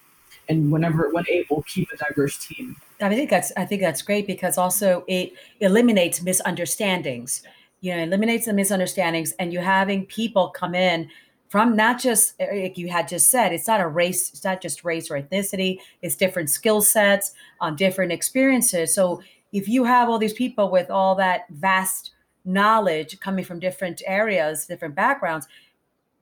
and 0.48 0.70
whenever 0.70 1.08
when 1.10 1.24
able, 1.28 1.62
keep 1.62 1.88
a 1.90 1.96
diverse 1.96 2.38
team. 2.38 2.76
I 3.00 3.14
think 3.14 3.30
that's 3.30 3.52
I 3.56 3.64
think 3.64 3.80
that's 3.80 4.02
great 4.02 4.26
because 4.26 4.58
also 4.58 5.04
it 5.08 5.32
eliminates 5.60 6.22
misunderstandings. 6.22 7.42
You 7.80 7.94
know, 7.94 8.02
eliminates 8.02 8.46
the 8.46 8.54
misunderstandings, 8.54 9.32
and 9.32 9.52
you 9.52 9.60
having 9.60 10.06
people 10.06 10.48
come 10.48 10.74
in 10.74 11.08
from 11.54 11.76
not 11.76 12.00
just 12.00 12.34
eh, 12.40 12.62
like 12.64 12.76
you 12.76 12.88
had 12.88 13.06
just 13.06 13.30
said 13.30 13.52
it's 13.52 13.68
not 13.68 13.80
a 13.80 13.86
race 13.86 14.28
it's 14.30 14.42
not 14.42 14.60
just 14.60 14.82
race 14.82 15.08
or 15.08 15.22
ethnicity 15.22 15.78
it's 16.02 16.16
different 16.16 16.50
skill 16.50 16.82
sets 16.82 17.32
um, 17.60 17.76
different 17.76 18.10
experiences. 18.10 18.92
So 18.92 19.22
if 19.52 19.68
you 19.68 19.84
have 19.84 20.08
all 20.08 20.18
these 20.18 20.32
people 20.32 20.68
with 20.68 20.90
all 20.90 21.14
that 21.14 21.42
vast 21.50 22.10
knowledge 22.44 23.20
coming 23.20 23.44
from 23.44 23.60
different 23.60 24.02
areas 24.04 24.66
different 24.66 24.96
backgrounds 24.96 25.46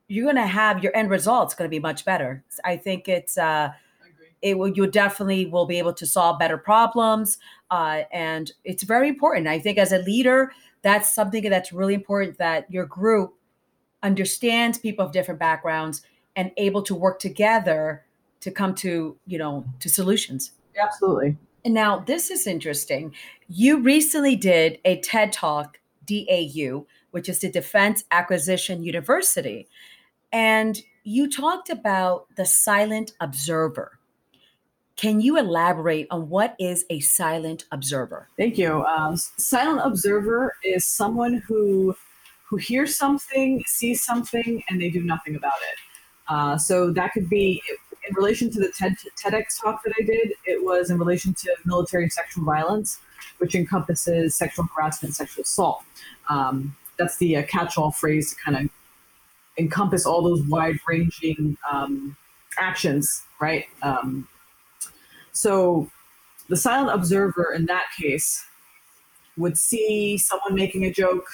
you're 0.06 0.30
going 0.30 0.36
to 0.36 0.46
have 0.46 0.84
your 0.84 0.94
end 0.94 1.08
results 1.08 1.54
going 1.54 1.66
to 1.66 1.74
be 1.74 1.80
much 1.80 2.04
better. 2.04 2.44
I 2.62 2.76
think 2.76 3.08
it's 3.08 3.38
uh 3.38 3.70
it 4.42 4.58
will 4.58 4.68
you 4.68 4.86
definitely 4.86 5.46
will 5.46 5.64
be 5.64 5.78
able 5.78 5.94
to 5.94 6.04
solve 6.04 6.38
better 6.38 6.58
problems 6.58 7.38
uh, 7.70 8.02
and 8.12 8.52
it's 8.64 8.82
very 8.82 9.08
important. 9.08 9.46
I 9.46 9.58
think 9.58 9.78
as 9.78 9.92
a 9.92 9.98
leader 10.00 10.52
that's 10.82 11.14
something 11.14 11.48
that's 11.48 11.72
really 11.72 11.94
important 11.94 12.36
that 12.36 12.70
your 12.70 12.84
group 12.84 13.38
understands 14.02 14.78
people 14.78 15.04
of 15.04 15.12
different 15.12 15.40
backgrounds 15.40 16.02
and 16.36 16.50
able 16.56 16.82
to 16.82 16.94
work 16.94 17.18
together 17.18 18.04
to 18.40 18.50
come 18.50 18.74
to 18.74 19.16
you 19.26 19.38
know 19.38 19.64
to 19.80 19.88
solutions. 19.88 20.52
Absolutely. 20.80 21.36
And 21.64 21.74
now 21.74 22.00
this 22.00 22.30
is 22.30 22.46
interesting. 22.46 23.14
You 23.48 23.78
recently 23.80 24.36
did 24.36 24.78
a 24.84 25.00
ted 25.00 25.32
talk 25.32 25.78
dau 26.06 26.84
which 27.12 27.28
is 27.28 27.38
the 27.40 27.50
defense 27.50 28.04
acquisition 28.10 28.82
university. 28.82 29.68
And 30.32 30.82
you 31.04 31.30
talked 31.30 31.70
about 31.70 32.26
the 32.36 32.46
silent 32.46 33.12
observer. 33.20 33.98
Can 34.96 35.20
you 35.20 35.38
elaborate 35.38 36.06
on 36.10 36.28
what 36.28 36.54
is 36.58 36.84
a 36.90 37.00
silent 37.00 37.64
observer? 37.70 38.28
Thank 38.36 38.56
you. 38.56 38.82
Uh, 38.82 39.16
silent 39.16 39.80
observer 39.84 40.54
is 40.64 40.84
someone 40.84 41.42
who 41.46 41.94
who 42.52 42.58
hear 42.58 42.86
something, 42.86 43.64
see 43.66 43.94
something, 43.94 44.62
and 44.68 44.78
they 44.78 44.90
do 44.90 45.02
nothing 45.02 45.36
about 45.36 45.54
it. 45.72 45.78
Uh, 46.28 46.58
so 46.58 46.92
that 46.92 47.10
could 47.14 47.30
be 47.30 47.62
in 48.06 48.14
relation 48.14 48.50
to 48.50 48.60
the 48.60 48.68
TED, 48.68 48.94
TEDx 49.16 49.58
talk 49.62 49.82
that 49.84 49.94
I 49.98 50.04
did. 50.04 50.34
It 50.44 50.62
was 50.62 50.90
in 50.90 50.98
relation 50.98 51.32
to 51.32 51.56
military 51.64 52.10
sexual 52.10 52.44
violence, 52.44 52.98
which 53.38 53.54
encompasses 53.54 54.34
sexual 54.34 54.66
harassment, 54.76 55.14
sexual 55.14 55.44
assault. 55.44 55.82
Um, 56.28 56.76
that's 56.98 57.16
the 57.16 57.38
uh, 57.38 57.44
catch-all 57.44 57.90
phrase 57.90 58.34
to 58.34 58.36
kind 58.42 58.56
of 58.58 58.70
encompass 59.56 60.04
all 60.04 60.22
those 60.22 60.42
wide-ranging 60.42 61.56
um, 61.72 62.14
actions, 62.58 63.22
right? 63.40 63.64
Um, 63.80 64.28
so 65.32 65.90
the 66.50 66.56
silent 66.56 66.94
observer 66.94 67.54
in 67.54 67.64
that 67.64 67.86
case 67.98 68.44
would 69.38 69.56
see 69.56 70.18
someone 70.18 70.54
making 70.54 70.84
a 70.84 70.92
joke 70.92 71.24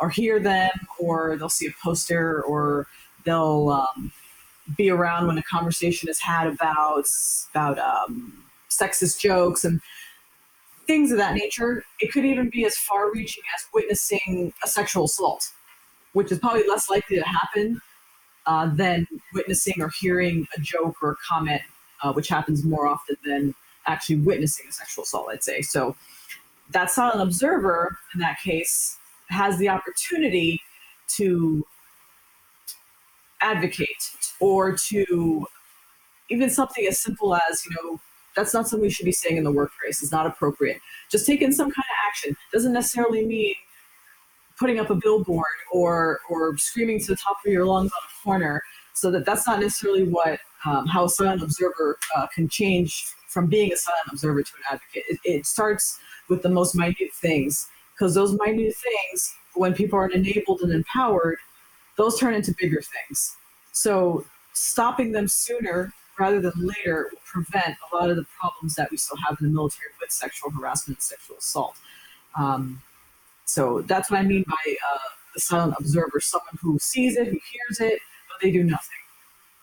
or 0.00 0.10
hear 0.10 0.40
them, 0.40 0.70
or 0.98 1.36
they'll 1.36 1.48
see 1.48 1.66
a 1.66 1.74
poster, 1.82 2.42
or 2.42 2.86
they'll 3.24 3.68
um, 3.70 4.12
be 4.76 4.90
around 4.90 5.26
when 5.26 5.38
a 5.38 5.42
conversation 5.42 6.08
is 6.08 6.20
had 6.20 6.46
about 6.46 7.06
about 7.50 7.78
um, 7.78 8.44
sexist 8.70 9.20
jokes 9.20 9.64
and 9.64 9.80
things 10.86 11.10
of 11.12 11.18
that 11.18 11.34
nature. 11.34 11.84
It 12.00 12.12
could 12.12 12.24
even 12.24 12.50
be 12.50 12.64
as 12.64 12.76
far-reaching 12.76 13.42
as 13.56 13.66
witnessing 13.72 14.52
a 14.64 14.68
sexual 14.68 15.04
assault, 15.04 15.50
which 16.12 16.30
is 16.32 16.38
probably 16.38 16.66
less 16.68 16.90
likely 16.90 17.16
to 17.16 17.24
happen 17.24 17.80
uh, 18.46 18.74
than 18.74 19.06
witnessing 19.32 19.80
or 19.80 19.90
hearing 20.00 20.46
a 20.56 20.60
joke 20.60 20.96
or 21.02 21.12
a 21.12 21.16
comment, 21.26 21.62
uh, 22.02 22.12
which 22.12 22.28
happens 22.28 22.64
more 22.64 22.86
often 22.86 23.16
than 23.24 23.54
actually 23.86 24.16
witnessing 24.16 24.66
a 24.68 24.72
sexual 24.72 25.04
assault. 25.04 25.28
I'd 25.30 25.42
say 25.42 25.62
so. 25.62 25.96
That's 26.70 26.96
not 26.96 27.14
an 27.14 27.20
observer 27.20 27.98
in 28.14 28.20
that 28.20 28.38
case 28.40 28.98
has 29.28 29.58
the 29.58 29.68
opportunity 29.68 30.60
to 31.16 31.64
advocate 33.40 34.10
or 34.40 34.72
to 34.72 35.46
even 36.30 36.48
something 36.50 36.86
as 36.86 36.98
simple 36.98 37.34
as, 37.34 37.64
you 37.66 37.76
know, 37.76 38.00
that's 38.34 38.52
not 38.52 38.66
something 38.66 38.82
we 38.82 38.90
should 38.90 39.04
be 39.04 39.12
saying 39.12 39.36
in 39.36 39.44
the 39.44 39.52
workplace. 39.52 40.02
It's 40.02 40.10
not 40.10 40.26
appropriate. 40.26 40.80
Just 41.10 41.26
taking 41.26 41.52
some 41.52 41.66
kind 41.66 41.78
of 41.78 42.08
action 42.08 42.36
doesn't 42.52 42.72
necessarily 42.72 43.24
mean 43.24 43.54
putting 44.58 44.78
up 44.78 44.90
a 44.90 44.94
billboard 44.94 45.44
or 45.72 46.20
or 46.28 46.56
screaming 46.58 46.98
to 47.00 47.06
the 47.06 47.16
top 47.16 47.36
of 47.44 47.52
your 47.52 47.66
lungs 47.66 47.92
on 47.92 47.98
a 48.04 48.24
corner. 48.24 48.62
So 48.92 49.10
that 49.10 49.24
that's 49.24 49.46
not 49.46 49.60
necessarily 49.60 50.04
what 50.04 50.40
um, 50.64 50.86
how 50.86 51.04
a 51.04 51.08
silent 51.08 51.42
observer 51.42 51.98
uh, 52.16 52.26
can 52.34 52.48
change 52.48 53.06
from 53.28 53.46
being 53.46 53.72
a 53.72 53.76
silent 53.76 54.08
observer 54.10 54.42
to 54.42 54.52
an 54.56 54.74
advocate. 54.74 55.04
It, 55.08 55.18
it 55.24 55.46
starts 55.46 55.98
with 56.28 56.42
the 56.42 56.48
most 56.48 56.74
minute 56.74 57.12
things 57.12 57.68
because 57.94 58.14
those 58.14 58.32
minute 58.44 58.74
things, 58.74 59.34
when 59.54 59.74
people 59.74 59.98
aren't 59.98 60.14
enabled 60.14 60.60
and 60.62 60.72
empowered, 60.72 61.38
those 61.96 62.18
turn 62.18 62.34
into 62.34 62.54
bigger 62.58 62.82
things. 62.82 63.36
So 63.72 64.24
stopping 64.52 65.12
them 65.12 65.28
sooner 65.28 65.92
rather 66.18 66.40
than 66.40 66.52
later 66.56 67.08
will 67.10 67.20
prevent 67.24 67.76
a 67.92 67.96
lot 67.96 68.10
of 68.10 68.16
the 68.16 68.26
problems 68.38 68.74
that 68.76 68.90
we 68.90 68.96
still 68.96 69.16
have 69.28 69.36
in 69.40 69.46
the 69.46 69.52
military 69.52 69.90
with 70.00 70.10
sexual 70.10 70.50
harassment 70.50 70.98
and 70.98 71.02
sexual 71.02 71.36
assault. 71.36 71.76
Um, 72.38 72.82
so 73.44 73.82
that's 73.82 74.10
what 74.10 74.20
I 74.20 74.22
mean 74.22 74.44
by 74.46 74.74
uh, 74.94 74.98
the 75.34 75.40
silent 75.40 75.74
observer, 75.78 76.20
someone 76.20 76.58
who 76.60 76.78
sees 76.78 77.16
it, 77.16 77.26
who 77.26 77.38
hears 77.52 77.80
it, 77.80 78.00
but 78.28 78.40
they 78.40 78.50
do 78.50 78.64
nothing. 78.64 78.90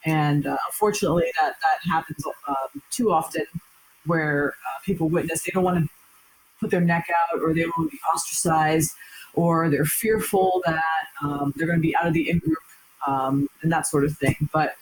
And 0.06 0.48
uh, 0.48 0.58
unfortunately, 0.68 1.32
that 1.40 1.56
that 1.62 1.90
happens 1.92 2.24
um, 2.48 2.82
too 2.90 3.12
often, 3.12 3.46
where 4.06 4.50
uh, 4.50 4.80
people 4.84 5.10
witness. 5.10 5.44
They 5.44 5.52
don't 5.54 5.64
want 5.64 5.84
to 5.84 5.90
put 6.62 6.72
their 6.72 6.82
neck 6.82 7.08
out 7.10 7.42
or 7.42 7.54
they 7.54 7.66
will 7.76 7.90
be 7.90 8.00
ostracized 8.14 8.94
or 9.34 9.70
they're 9.70 9.86
fearful 9.86 10.62
that 10.66 11.08
um, 11.22 11.54
they're 11.56 11.68
going 11.68 11.80
to 11.80 11.82
be 11.82 11.96
out 11.96 12.08
of 12.08 12.14
the 12.14 12.30
in 12.30 12.40
group 12.40 12.58
um, 13.08 13.50
and 13.62 13.72
that 13.72 13.88
sort 13.88 14.06
of 14.06 14.18
thing. 14.18 14.50
But 14.54 14.76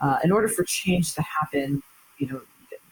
uh, 0.00 0.18
in 0.24 0.32
order 0.32 0.48
for 0.48 0.64
change 0.64 1.14
to 1.14 1.22
happen, 1.22 1.82
you 2.18 2.28
know, 2.28 2.40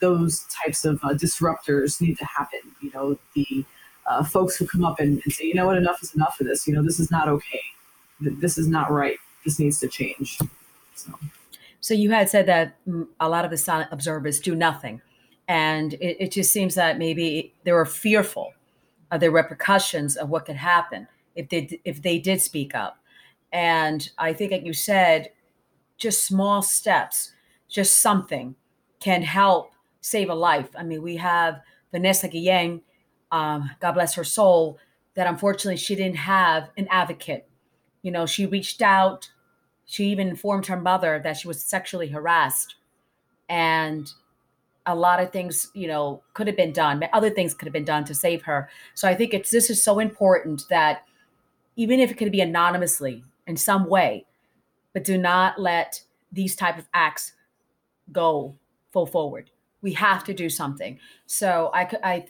those 0.00 0.44
types 0.62 0.84
of 0.84 1.02
uh, 1.04 1.10
disruptors 1.10 2.00
need 2.00 2.18
to 2.18 2.24
happen. 2.24 2.60
You 2.80 2.90
know, 2.92 3.18
the 3.34 3.64
uh, 4.06 4.24
folks 4.24 4.56
who 4.56 4.66
come 4.66 4.84
up 4.84 4.98
and, 4.98 5.22
and, 5.24 5.32
say, 5.32 5.44
you 5.44 5.54
know 5.54 5.66
what, 5.66 5.78
enough 5.78 6.02
is 6.02 6.14
enough 6.14 6.40
of 6.40 6.46
this. 6.46 6.66
You 6.66 6.74
know, 6.74 6.82
this 6.82 6.98
is 6.98 7.10
not 7.10 7.28
okay. 7.28 7.60
This 8.20 8.58
is 8.58 8.66
not 8.68 8.90
right. 8.90 9.16
This 9.44 9.58
needs 9.58 9.78
to 9.80 9.88
change. 9.88 10.38
So, 10.94 11.12
so 11.80 11.94
you 11.94 12.10
had 12.10 12.28
said 12.28 12.46
that 12.46 12.76
mm, 12.86 13.06
a 13.20 13.28
lot 13.28 13.44
of 13.44 13.50
the 13.50 13.56
silent 13.56 13.90
observers 13.92 14.40
do 14.40 14.54
nothing. 14.54 15.00
And 15.52 15.92
it, 15.94 16.16
it 16.18 16.32
just 16.32 16.50
seems 16.50 16.74
that 16.76 16.96
maybe 16.96 17.52
they 17.64 17.72
were 17.72 17.84
fearful 17.84 18.54
of 19.10 19.20
the 19.20 19.30
repercussions 19.30 20.16
of 20.16 20.30
what 20.30 20.46
could 20.46 20.56
happen 20.56 21.06
if 21.36 21.50
they 21.50 21.78
if 21.84 22.00
they 22.00 22.18
did 22.18 22.40
speak 22.40 22.74
up. 22.74 22.96
And 23.52 24.10
I 24.16 24.32
think, 24.32 24.50
like 24.50 24.64
you 24.64 24.72
said, 24.72 25.28
just 25.98 26.24
small 26.24 26.62
steps, 26.62 27.32
just 27.68 27.98
something 27.98 28.54
can 28.98 29.20
help 29.20 29.74
save 30.00 30.30
a 30.30 30.34
life. 30.34 30.70
I 30.74 30.84
mean, 30.84 31.02
we 31.02 31.16
have 31.16 31.60
Vanessa 31.90 32.28
Guillen, 32.28 32.80
um, 33.30 33.70
God 33.78 33.92
bless 33.92 34.14
her 34.14 34.24
soul, 34.24 34.78
that 35.16 35.26
unfortunately 35.26 35.76
she 35.76 35.94
didn't 35.94 36.16
have 36.16 36.70
an 36.78 36.88
advocate. 36.90 37.46
You 38.00 38.10
know, 38.10 38.24
she 38.24 38.46
reached 38.46 38.80
out, 38.80 39.30
she 39.84 40.06
even 40.06 40.28
informed 40.28 40.64
her 40.68 40.80
mother 40.80 41.20
that 41.22 41.36
she 41.36 41.46
was 41.46 41.62
sexually 41.62 42.08
harassed. 42.08 42.76
And 43.50 44.10
a 44.86 44.94
lot 44.94 45.22
of 45.22 45.30
things, 45.30 45.70
you 45.74 45.86
know, 45.86 46.22
could 46.34 46.46
have 46.46 46.56
been 46.56 46.72
done. 46.72 47.02
Other 47.12 47.30
things 47.30 47.54
could 47.54 47.66
have 47.66 47.72
been 47.72 47.84
done 47.84 48.04
to 48.04 48.14
save 48.14 48.42
her. 48.42 48.68
So 48.94 49.08
I 49.08 49.14
think 49.14 49.32
it's 49.32 49.50
this 49.50 49.70
is 49.70 49.82
so 49.82 49.98
important 49.98 50.64
that 50.70 51.04
even 51.76 52.00
if 52.00 52.10
it 52.10 52.14
could 52.14 52.32
be 52.32 52.40
anonymously 52.40 53.24
in 53.46 53.56
some 53.56 53.88
way, 53.88 54.26
but 54.92 55.04
do 55.04 55.16
not 55.16 55.58
let 55.58 56.02
these 56.30 56.56
type 56.56 56.78
of 56.78 56.88
acts 56.94 57.32
go 58.10 58.54
full 58.92 59.06
forward. 59.06 59.50
We 59.80 59.92
have 59.94 60.24
to 60.24 60.34
do 60.34 60.48
something. 60.48 60.98
So 61.26 61.70
I, 61.74 61.90
I, 62.02 62.26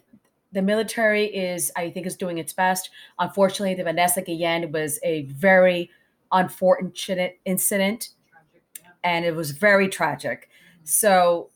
the 0.52 0.62
military 0.62 1.26
is, 1.26 1.72
I 1.76 1.90
think, 1.90 2.06
is 2.06 2.16
doing 2.16 2.38
its 2.38 2.52
best. 2.52 2.90
Unfortunately, 3.18 3.74
the 3.74 3.84
Vanessa 3.84 4.22
Guillen 4.22 4.70
was 4.72 4.98
a 5.02 5.22
very 5.24 5.90
unfortunate 6.30 7.38
incident, 7.44 8.10
tragic, 8.30 8.62
yeah. 8.82 8.90
and 9.04 9.24
it 9.24 9.34
was 9.34 9.50
very 9.50 9.88
tragic. 9.88 10.48
So 10.84 11.50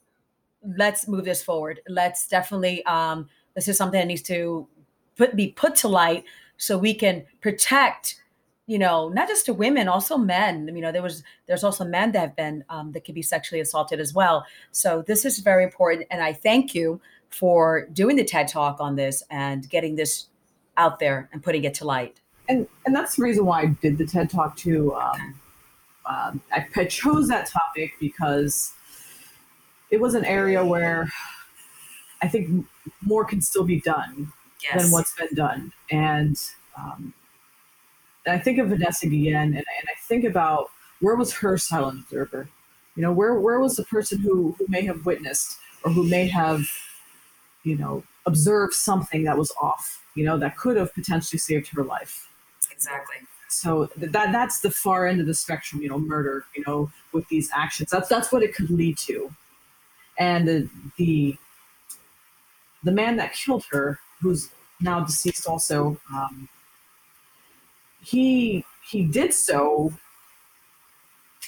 let's 0.77 1.07
move 1.09 1.25
this 1.25 1.43
forward. 1.43 1.81
Let's 1.89 2.27
definitely. 2.27 2.85
Um, 2.87 3.29
this 3.55 3.69
is 3.69 3.77
something 3.77 3.99
that 3.99 4.07
needs 4.07 4.23
to 4.23 4.69
put 5.17 5.35
be 5.35 5.49
put 5.49 5.75
to 5.77 5.89
light 5.89 6.25
so 6.57 6.79
we 6.79 6.95
can 6.95 7.25
protect 7.41 8.23
you 8.67 8.79
know 8.79 9.09
not 9.09 9.29
just 9.29 9.47
to 9.47 9.55
women 9.55 9.89
also 9.89 10.17
men 10.17 10.69
you 10.75 10.81
know 10.81 10.93
there 10.93 11.03
was 11.03 11.23
there's 11.47 11.65
also 11.65 11.85
men 11.85 12.13
that 12.13 12.21
have 12.21 12.37
been 12.37 12.65
um, 12.69 12.93
that 12.93 13.05
can 13.05 13.15
be 13.15 13.23
sexually 13.23 13.61
assaulted 13.61 13.99
as 13.99 14.15
well 14.15 14.45
so 14.71 15.03
this 15.07 15.25
is 15.25 15.39
very 15.39 15.65
important 15.65 16.07
and 16.11 16.23
i 16.23 16.33
thank 16.33 16.75
you 16.75 17.01
for 17.31 17.89
doing 17.93 18.17
the 18.17 18.25
ted 18.25 18.47
talk 18.47 18.81
on 18.81 18.95
this 18.95 19.23
and 19.31 19.69
getting 19.71 19.97
this 19.97 20.27
out 20.77 20.99
there 20.99 21.29
and 21.33 21.43
putting 21.43 21.65
it 21.65 21.75
to 21.75 21.85
light 21.85 22.21
and 22.49 22.67
and 22.85 22.95
that's 22.95 23.17
the 23.17 23.23
reason 23.23 23.45
why 23.45 23.63
i 23.63 23.67
did 23.67 23.99
the 23.99 24.07
ted 24.07 24.29
talk 24.29 24.57
too 24.57 24.95
um, 24.95 25.35
um, 26.07 26.41
I, 26.53 26.65
I 26.77 26.85
chose 26.85 27.27
that 27.29 27.49
topic 27.49 27.93
because 27.99 28.73
it 29.91 30.01
was 30.01 30.15
an 30.15 30.25
area 30.25 30.65
where 30.65 31.09
i 32.23 32.29
think 32.29 32.67
more 33.03 33.25
can 33.25 33.41
still 33.41 33.65
be 33.65 33.81
done 33.81 34.33
yes. 34.63 34.83
than 34.83 34.91
what's 34.91 35.15
been 35.15 35.35
done 35.35 35.73
and 35.91 36.39
um, 36.79 37.15
and 38.27 38.35
I 38.35 38.39
think 38.39 38.59
of 38.59 38.69
Vanessa 38.69 39.07
Guillen 39.07 39.37
and, 39.37 39.55
and 39.55 39.89
I 39.89 39.95
think 40.03 40.25
about 40.25 40.71
where 41.01 41.17
was 41.17 41.33
her 41.35 41.57
silent 41.57 42.01
observer? 42.01 42.49
You 42.97 43.03
know, 43.03 43.13
where 43.13 43.39
where 43.39 43.61
was 43.61 43.77
the 43.77 43.85
person 43.85 44.19
who, 44.19 44.57
who 44.59 44.67
may 44.69 44.83
have 44.83 45.07
witnessed 45.07 45.59
or 45.85 45.93
who 45.93 46.03
may 46.03 46.27
have, 46.27 46.67
you 47.63 47.77
know, 47.77 48.03
observed 48.25 48.73
something 48.75 49.25
that 49.25 49.39
was 49.39 49.53
off, 49.61 50.03
you 50.15 50.25
know, 50.25 50.39
that 50.39 50.57
could 50.57 50.77
have 50.77 50.93
potentially 50.95 51.39
saved 51.39 51.69
her 51.69 51.85
life. 51.85 52.29
Exactly. 52.71 53.17
So 53.49 53.89
that 53.97 54.33
that's 54.33 54.61
the 54.61 54.71
far 54.71 55.07
end 55.07 55.21
of 55.21 55.27
the 55.27 55.35
spectrum, 55.35 55.83
you 55.83 55.89
know, 55.89 55.99
murder, 55.99 56.45
you 56.57 56.65
know, 56.67 56.91
with 57.13 57.29
these 57.29 57.51
actions. 57.55 57.91
That's 57.91 58.09
that's 58.09 58.33
what 58.33 58.43
it 58.43 58.55
could 58.55 58.71
lead 58.71 58.99
to. 58.99 59.31
And 60.19 60.49
the 60.49 60.69
the, 60.97 61.37
the 62.83 62.93
man 62.93 63.17
that 63.17 63.33
killed 63.35 63.65
her, 63.71 63.99
who's 64.21 64.51
now 64.81 65.01
deceased 65.01 65.47
also, 65.47 65.99
um, 66.13 66.49
he 68.01 68.65
he 68.89 69.05
did 69.05 69.35
so. 69.35 69.93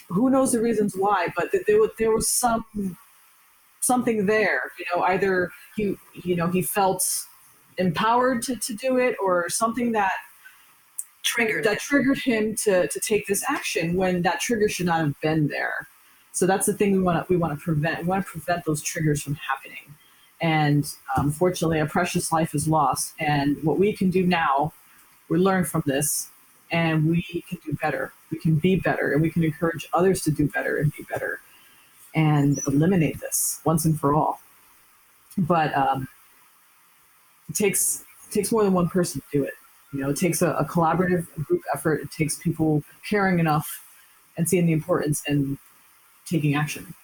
Who 0.09 0.31
knows 0.31 0.53
the 0.53 0.61
reasons 0.61 0.95
why? 0.97 1.29
But 1.37 1.53
there 1.67 1.81
was 1.81 1.91
there 1.99 2.11
was 2.11 2.29
some 2.29 2.65
something 3.81 4.27
there. 4.27 4.73
You 4.79 4.85
know, 4.95 5.03
either 5.03 5.51
he 5.77 5.97
you 6.15 6.37
know 6.37 6.49
he 6.49 6.63
felt 6.63 7.27
empowered 7.79 8.43
to, 8.43 8.57
to 8.57 8.75
do 8.75 8.99
it, 8.99 9.17
or 9.23 9.49
something 9.49 9.93
that 9.93 10.13
triggered 11.23 11.65
that 11.65 11.79
triggered 11.79 12.19
him 12.19 12.55
to 12.57 12.89
to 12.89 13.01
take 13.01 13.27
this 13.27 13.45
action 13.49 13.95
when 13.97 14.23
that 14.23 14.41
trigger 14.41 14.69
should 14.69 14.87
not 14.87 15.01
have 15.01 15.21
been 15.21 15.49
there. 15.49 15.89
So 16.39 16.47
that's 16.47 16.67
the 16.67 16.73
thing 16.73 16.93
we 16.93 17.01
want 17.01 17.27
to 17.27 17.33
we 17.33 17.37
want 17.37 17.59
to 17.59 17.63
prevent. 17.63 18.03
We 18.03 18.05
want 18.05 18.25
to 18.25 18.31
prevent 18.31 18.65
those 18.65 18.81
triggers 18.81 19.21
from 19.21 19.35
happening. 19.35 19.95
And 20.41 20.89
unfortunately, 21.17 21.81
um, 21.81 21.89
a 21.89 21.91
precious 21.91 22.31
life 22.31 22.55
is 22.55 22.69
lost. 22.69 23.13
And 23.19 23.61
what 23.65 23.77
we 23.81 23.93
can 23.93 24.09
do 24.09 24.25
now, 24.25 24.73
we 25.29 25.39
learn 25.39 25.65
from 25.65 25.83
this, 25.85 26.29
and 26.71 27.11
we 27.11 27.23
can 27.49 27.59
do 27.67 27.73
better. 27.83 28.13
We 28.31 28.39
can 28.39 28.55
be 28.55 28.77
better, 28.77 29.13
and 29.13 29.21
we 29.21 29.31
can 29.31 29.43
encourage 29.43 29.89
others 29.93 30.23
to 30.23 30.31
do 30.31 30.47
better 30.47 30.77
and 30.77 30.93
be 30.97 31.03
better, 31.11 31.41
and 32.15 32.61
eliminate 32.69 33.19
this 33.19 33.61
once 33.65 33.85
and 33.85 33.99
for 33.99 34.15
all. 34.15 34.41
But 35.37 35.77
um, 35.77 36.07
it 37.49 37.57
takes 37.57 38.05
it 38.29 38.33
takes 38.33 38.53
more 38.53 38.63
than 38.63 38.75
one 38.75 38.89
person 38.89 39.21
to 39.23 39.39
do 39.39 39.43
it. 39.43 39.55
You 39.93 40.03
know, 40.03 40.11
it 40.11 40.17
takes 40.17 40.41
a, 40.41 40.51
a 40.53 40.65
collaborative 40.65 41.27
group 41.47 41.63
effort. 41.75 42.01
It 42.01 42.13
takes 42.13 42.37
people 42.37 42.85
caring 43.11 43.41
enough 43.41 43.85
and 44.37 44.49
seeing 44.49 44.67
the 44.67 44.73
importance 44.73 45.25
and 45.27 45.59
taking 46.29 46.55
action. 46.55 46.95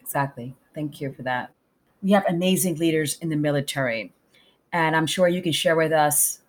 Exactly. 0.00 0.54
Thank 0.74 1.00
you 1.00 1.12
for 1.12 1.22
that. 1.22 1.52
We 2.02 2.12
have 2.12 2.24
amazing 2.28 2.76
leaders 2.76 3.18
in 3.18 3.28
the 3.28 3.36
military, 3.36 4.12
and 4.72 4.96
I'm 4.96 5.06
sure 5.06 5.28
you 5.28 5.42
can 5.42 5.52
share 5.52 5.76
with 5.76 5.92
us 5.92 6.40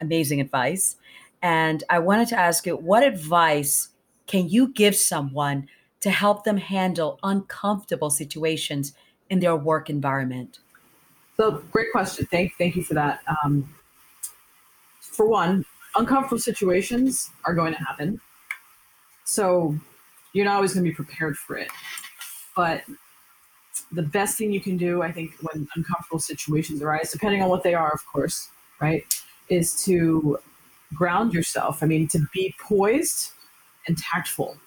amazing 0.00 0.40
advice 0.40 0.96
and 1.42 1.84
I 1.90 1.98
wanted 1.98 2.28
to 2.28 2.38
ask 2.38 2.66
you 2.66 2.76
what 2.76 3.02
advice 3.02 3.90
can 4.26 4.48
you 4.48 4.68
give 4.72 4.96
someone 4.96 5.68
to 6.00 6.10
help 6.10 6.44
them 6.44 6.56
handle 6.56 7.18
uncomfortable 7.22 8.10
situations 8.10 8.94
in 9.30 9.40
their 9.40 9.56
work 9.56 9.88
environment? 9.88 10.58
So, 11.36 11.62
great 11.70 11.92
question. 11.92 12.26
Thank, 12.30 12.54
thank 12.58 12.76
you 12.76 12.82
for 12.82 12.94
that. 12.94 13.20
Um, 13.44 13.68
for 15.00 15.28
one, 15.28 15.64
uncomfortable 15.94 16.40
situations 16.40 17.30
are 17.44 17.54
going 17.54 17.72
to 17.74 17.78
happen. 17.78 18.20
So, 19.24 19.78
you're 20.36 20.44
not 20.44 20.56
always 20.56 20.74
going 20.74 20.84
to 20.84 20.90
be 20.90 20.94
prepared 20.94 21.36
for 21.38 21.56
it. 21.56 21.70
But 22.54 22.82
the 23.90 24.02
best 24.02 24.36
thing 24.36 24.52
you 24.52 24.60
can 24.60 24.76
do, 24.76 25.02
I 25.02 25.10
think, 25.10 25.32
when 25.40 25.66
uncomfortable 25.74 26.18
situations 26.18 26.82
arise, 26.82 27.10
depending 27.10 27.42
on 27.42 27.48
what 27.48 27.62
they 27.62 27.72
are, 27.72 27.90
of 27.90 28.04
course, 28.06 28.50
right, 28.80 29.04
is 29.48 29.82
to 29.84 30.38
ground 30.94 31.32
yourself. 31.32 31.82
I 31.82 31.86
mean, 31.86 32.06
to 32.08 32.26
be 32.34 32.54
poised 32.60 33.32
and 33.86 33.96
tactful. 33.96 34.58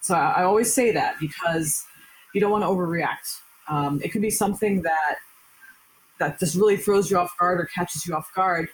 So 0.00 0.14
I, 0.14 0.30
I 0.30 0.42
always 0.44 0.72
say 0.72 0.92
that 0.92 1.16
because 1.18 1.84
you 2.32 2.40
don't 2.40 2.52
want 2.52 2.62
to 2.62 2.68
overreact. 2.68 3.40
Um, 3.68 4.00
it 4.04 4.10
could 4.10 4.22
be 4.22 4.30
something 4.30 4.82
that 4.82 5.16
that 6.18 6.38
just 6.38 6.54
really 6.54 6.76
throws 6.76 7.10
you 7.10 7.18
off 7.18 7.36
guard 7.36 7.60
or 7.60 7.66
catches 7.66 8.06
you 8.06 8.14
off 8.14 8.32
guard. 8.32 8.68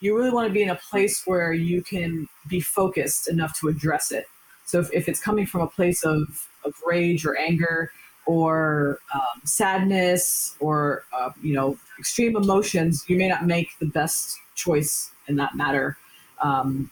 You 0.00 0.14
really 0.14 0.30
want 0.30 0.46
to 0.46 0.52
be 0.52 0.62
in 0.62 0.68
a 0.68 0.78
place 0.90 1.22
where 1.24 1.54
you 1.54 1.82
can 1.82 2.28
be 2.48 2.60
focused 2.60 3.28
enough 3.28 3.58
to 3.60 3.68
address 3.68 4.12
it. 4.12 4.26
So 4.64 4.80
if, 4.80 4.92
if 4.92 5.08
it's 5.08 5.20
coming 5.20 5.46
from 5.46 5.60
a 5.60 5.66
place 5.66 6.04
of, 6.04 6.48
of 6.64 6.74
rage 6.86 7.24
or 7.26 7.36
anger 7.38 7.92
or 8.26 9.00
um, 9.14 9.40
sadness 9.44 10.56
or 10.60 11.04
uh, 11.12 11.30
you 11.42 11.54
know 11.54 11.76
extreme 11.98 12.36
emotions, 12.36 13.04
you 13.08 13.16
may 13.16 13.28
not 13.28 13.44
make 13.46 13.78
the 13.78 13.86
best 13.86 14.38
choice 14.54 15.10
in 15.28 15.36
that 15.36 15.54
matter. 15.54 15.96
Um, 16.42 16.90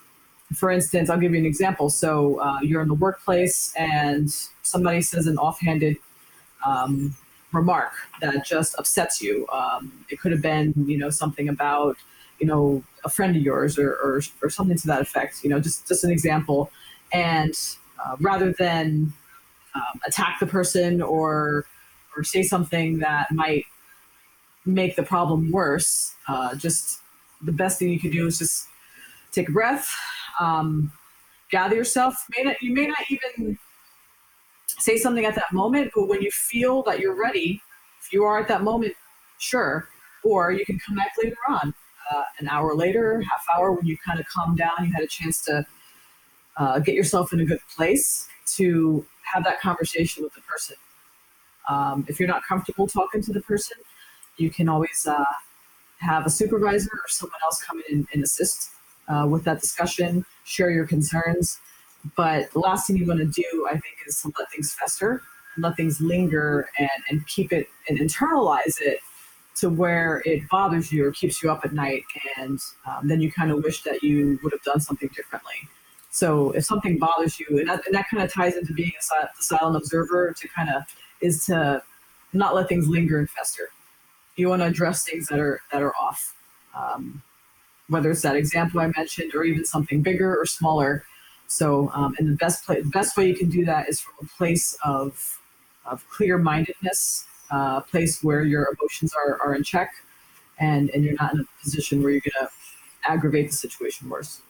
for 0.55 0.71
instance, 0.71 1.09
I'll 1.09 1.19
give 1.19 1.33
you 1.33 1.39
an 1.39 1.47
example. 1.47 1.89
So 1.89 2.41
uh, 2.41 2.59
you're 2.61 2.83
in 2.83 2.89
the 2.89 2.95
workplace 2.95 3.73
and 3.77 4.29
somebody 4.63 5.01
says 5.01 5.27
an 5.27 5.39
offhanded 5.39 5.97
um, 6.67 7.17
remark 7.53 7.93
that 8.21 8.45
just 8.45 8.79
upsets 8.79 9.23
you. 9.23 9.47
Um, 9.49 10.05
it 10.11 10.21
could 10.21 10.33
have 10.33 10.43
been, 10.43 10.75
you 10.87 10.99
know, 10.99 11.11
something 11.11 11.49
about, 11.49 11.97
you 12.39 12.47
know, 12.47 12.83
a 13.05 13.09
friend 13.09 13.37
of 13.37 13.43
yours 13.43 13.79
or, 13.79 13.93
or, 13.93 14.21
or 14.43 14.51
something 14.51 14.77
to 14.77 14.87
that 14.89 15.01
effect, 15.01 15.43
you 15.43 15.51
know, 15.51 15.61
just, 15.61 15.87
just 15.89 16.05
an 16.05 16.11
example. 16.11 16.71
And 17.13 17.55
uh, 18.05 18.17
rather 18.21 18.53
than 18.59 19.13
um, 19.75 20.01
attack 20.07 20.39
the 20.41 20.47
person 20.47 21.03
or, 21.03 21.67
or 22.17 22.25
say 22.25 22.43
something 22.43 22.99
that 22.99 23.31
might 23.33 23.65
make 24.65 24.97
the 24.97 25.03
problem 25.03 25.51
worse, 25.51 26.15
uh, 26.29 26.55
just 26.55 27.01
the 27.43 27.53
best 27.53 27.79
thing 27.79 27.91
you 27.91 28.01
can 28.01 28.11
do 28.11 28.27
is 28.27 28.39
just 28.39 28.67
take 29.33 29.49
a 29.49 29.53
breath, 29.53 29.95
um, 30.41 30.93
gather 31.51 31.75
yourself. 31.75 32.15
May 32.37 32.45
not, 32.45 32.63
you 32.63 32.73
may 32.73 32.87
not 32.87 33.05
even 33.11 33.59
say 34.67 34.97
something 34.97 35.25
at 35.25 35.35
that 35.35 35.53
moment, 35.53 35.93
but 35.95 36.07
when 36.09 36.23
you 36.23 36.31
feel 36.31 36.83
that 36.85 37.01
you're 37.01 37.19
ready, 37.19 37.61
if 38.01 38.13
you 38.13 38.25
are 38.25 38.41
at 38.41 38.49
that 38.49 38.63
moment, 38.63 38.95
sure, 39.39 39.89
or 40.25 40.53
you 40.53 40.65
can 40.65 40.79
come 40.79 40.97
back 40.97 41.13
later 41.23 41.37
on, 41.49 41.75
uh, 42.13 42.23
an 42.39 42.49
hour 42.49 42.75
later, 42.75 43.23
half 43.23 43.45
hour 43.57 43.73
when 43.73 43.87
you 43.87 43.97
kind 44.05 44.19
of 44.21 44.27
calm 44.27 44.57
down, 44.57 44.73
you 44.81 44.93
had 44.93 45.03
a 45.03 45.07
chance 45.07 45.45
to 45.45 45.65
uh, 46.57 46.79
get 46.79 46.95
yourself 46.95 47.33
in 47.33 47.41
a 47.41 47.45
good 47.45 47.61
place 47.75 48.29
to 48.47 49.05
have 49.23 49.45
that 49.45 49.61
conversation 49.61 50.23
with 50.23 50.35
the 50.35 50.41
person. 50.43 50.77
Um, 51.69 52.05
if 52.09 52.19
you're 52.19 52.29
not 52.29 52.43
comfortable 52.45 52.87
talking 52.87 53.23
to 53.23 53.33
the 53.33 53.41
person, 53.41 53.79
you 54.37 54.51
can 54.51 54.69
always 54.69 55.07
uh, 55.07 55.25
have 55.99 56.27
a 56.27 56.31
supervisor 56.31 56.91
or 56.93 57.09
someone 57.09 57.39
else 57.45 57.63
come 57.63 57.81
in 57.89 57.99
and, 57.99 58.07
and 58.13 58.25
assist 58.25 58.71
uh, 59.09 59.27
with 59.29 59.45
that 59.45 59.61
discussion, 59.61 60.25
share 60.45 60.71
your 60.71 60.87
concerns. 60.87 61.59
But 62.17 62.51
the 62.53 62.59
last 62.59 62.87
thing 62.87 62.97
you 62.97 63.07
want 63.07 63.21
to 63.21 63.27
do, 63.27 63.67
I 63.69 63.73
think, 63.73 63.97
is 64.07 64.21
to 64.23 64.33
let 64.39 64.51
things 64.51 64.73
fester, 64.73 65.23
let 65.57 65.77
things 65.77 66.01
linger, 66.01 66.69
and, 66.79 66.91
and 67.09 67.27
keep 67.29 67.53
it 67.53 67.69
and 67.89 67.99
internalize 67.99 68.81
it 68.81 68.99
to 69.55 69.69
where 69.69 70.23
it 70.25 70.49
bothers 70.49 70.91
you 70.91 71.07
or 71.07 71.13
keeps 71.13 71.43
you 71.43 71.51
up 71.51 71.65
at 71.65 71.73
night. 71.73 72.05
And 72.39 72.59
um, 72.87 73.07
then 73.07 73.21
you 73.21 73.31
kind 73.31 73.51
of 73.51 73.63
wish 73.63 73.83
that 73.83 74.03
you 74.03 74.41
would 74.43 74.53
have 74.53 74.63
done 74.63 74.81
something 74.81 75.09
differently. 75.15 75.69
So 76.13 76.51
if 76.51 76.67
something 76.67 76.99
bothers 76.99 77.41
you, 77.41 77.47
and 77.59 77.69
that, 77.71 77.87
and 77.87 77.95
that 77.95 78.07
kind 78.11 78.23
of 78.23 78.31
ties 78.31 78.55
into 78.55 78.75
being 78.75 78.93
a 79.01 79.43
silent 79.43 79.77
observer, 79.77 80.35
to 80.39 80.49
kind 80.49 80.69
of 80.69 80.83
is 81.23 81.47
to 81.47 81.83
not 82.35 82.55
let 82.55 82.69
things 82.69 82.87
linger 82.87 83.19
and 83.19 83.29
fester. 83.31 83.71
You 84.37 84.51
want 84.51 84.61
to 84.61 84.67
address 84.67 85.05
things 85.05 85.27
that 85.29 85.39
are 85.39 85.63
that 85.73 85.83
are 85.83 85.95
off, 85.97 86.37
um, 86.75 87.23
whether 87.89 88.11
it's 88.11 88.21
that 88.23 88.37
example 88.37 88.81
I 88.81 88.93
mentioned 88.95 89.35
or 89.35 89.43
even 89.45 89.65
something 89.65 90.03
bigger 90.03 90.37
or 90.39 90.45
smaller. 90.45 91.05
So, 91.47 91.91
um, 91.95 92.15
and 92.19 92.29
the 92.29 92.37
best 92.37 92.67
play, 92.67 92.83
the 92.83 92.91
best 92.91 93.17
way 93.17 93.27
you 93.27 93.35
can 93.35 93.49
do 93.49 93.65
that 93.65 93.89
is 93.89 94.01
from 94.01 94.15
a 94.23 94.27
place 94.37 94.77
of 94.85 95.41
of 95.87 96.07
clear 96.11 96.37
mindedness, 96.37 97.25
uh, 97.51 97.57
a 97.57 97.59
uh, 97.59 97.81
place 97.81 98.23
where 98.23 98.43
your 98.43 98.69
emotions 98.77 99.15
are, 99.15 99.41
are 99.43 99.55
in 99.55 99.63
check, 99.63 99.91
and 100.59 100.91
and 100.91 101.05
you're 101.05 101.15
not 101.15 101.33
in 101.33 101.41
a 101.41 101.63
position 101.63 102.03
where 102.03 102.13
you're 102.13 102.21
going 102.21 102.47
to 102.47 102.51
aggravate 103.11 103.51
the 103.51 103.57
situation 103.57 104.11
worse. 104.11 104.43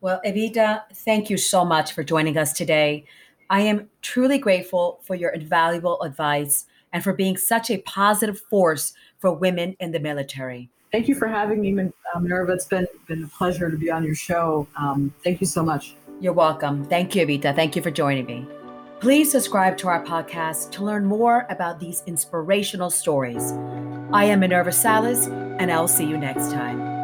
Well, 0.00 0.20
Evita, 0.26 0.82
thank 0.92 1.30
you 1.30 1.36
so 1.36 1.64
much 1.64 1.92
for 1.92 2.04
joining 2.04 2.36
us 2.36 2.52
today. 2.52 3.04
I 3.48 3.60
am 3.62 3.88
truly 4.02 4.38
grateful 4.38 5.00
for 5.02 5.14
your 5.14 5.30
invaluable 5.30 6.02
advice 6.02 6.66
and 6.92 7.02
for 7.02 7.12
being 7.12 7.36
such 7.36 7.70
a 7.70 7.78
positive 7.78 8.40
force 8.50 8.92
for 9.18 9.32
women 9.32 9.76
in 9.80 9.92
the 9.92 10.00
military. 10.00 10.68
Thank 10.92 11.08
you 11.08 11.14
for 11.14 11.28
having 11.28 11.60
me, 11.60 11.90
uh, 12.14 12.20
Minerva. 12.20 12.52
It's 12.52 12.66
been, 12.66 12.86
been 13.06 13.24
a 13.24 13.28
pleasure 13.28 13.70
to 13.70 13.76
be 13.76 13.90
on 13.90 14.04
your 14.04 14.14
show. 14.14 14.66
Um, 14.76 15.12
thank 15.24 15.40
you 15.40 15.46
so 15.46 15.64
much. 15.64 15.94
You're 16.20 16.32
welcome. 16.32 16.84
Thank 16.86 17.14
you, 17.14 17.26
Evita. 17.26 17.54
Thank 17.54 17.76
you 17.76 17.82
for 17.82 17.90
joining 17.90 18.26
me. 18.26 18.46
Please 19.00 19.30
subscribe 19.30 19.76
to 19.78 19.88
our 19.88 20.04
podcast 20.04 20.70
to 20.72 20.84
learn 20.84 21.04
more 21.04 21.46
about 21.50 21.78
these 21.78 22.02
inspirational 22.06 22.88
stories. 22.88 23.52
I 24.12 24.24
am 24.24 24.40
Minerva 24.40 24.72
Salas, 24.72 25.26
and 25.26 25.70
I'll 25.70 25.88
see 25.88 26.06
you 26.06 26.16
next 26.16 26.50
time. 26.50 26.95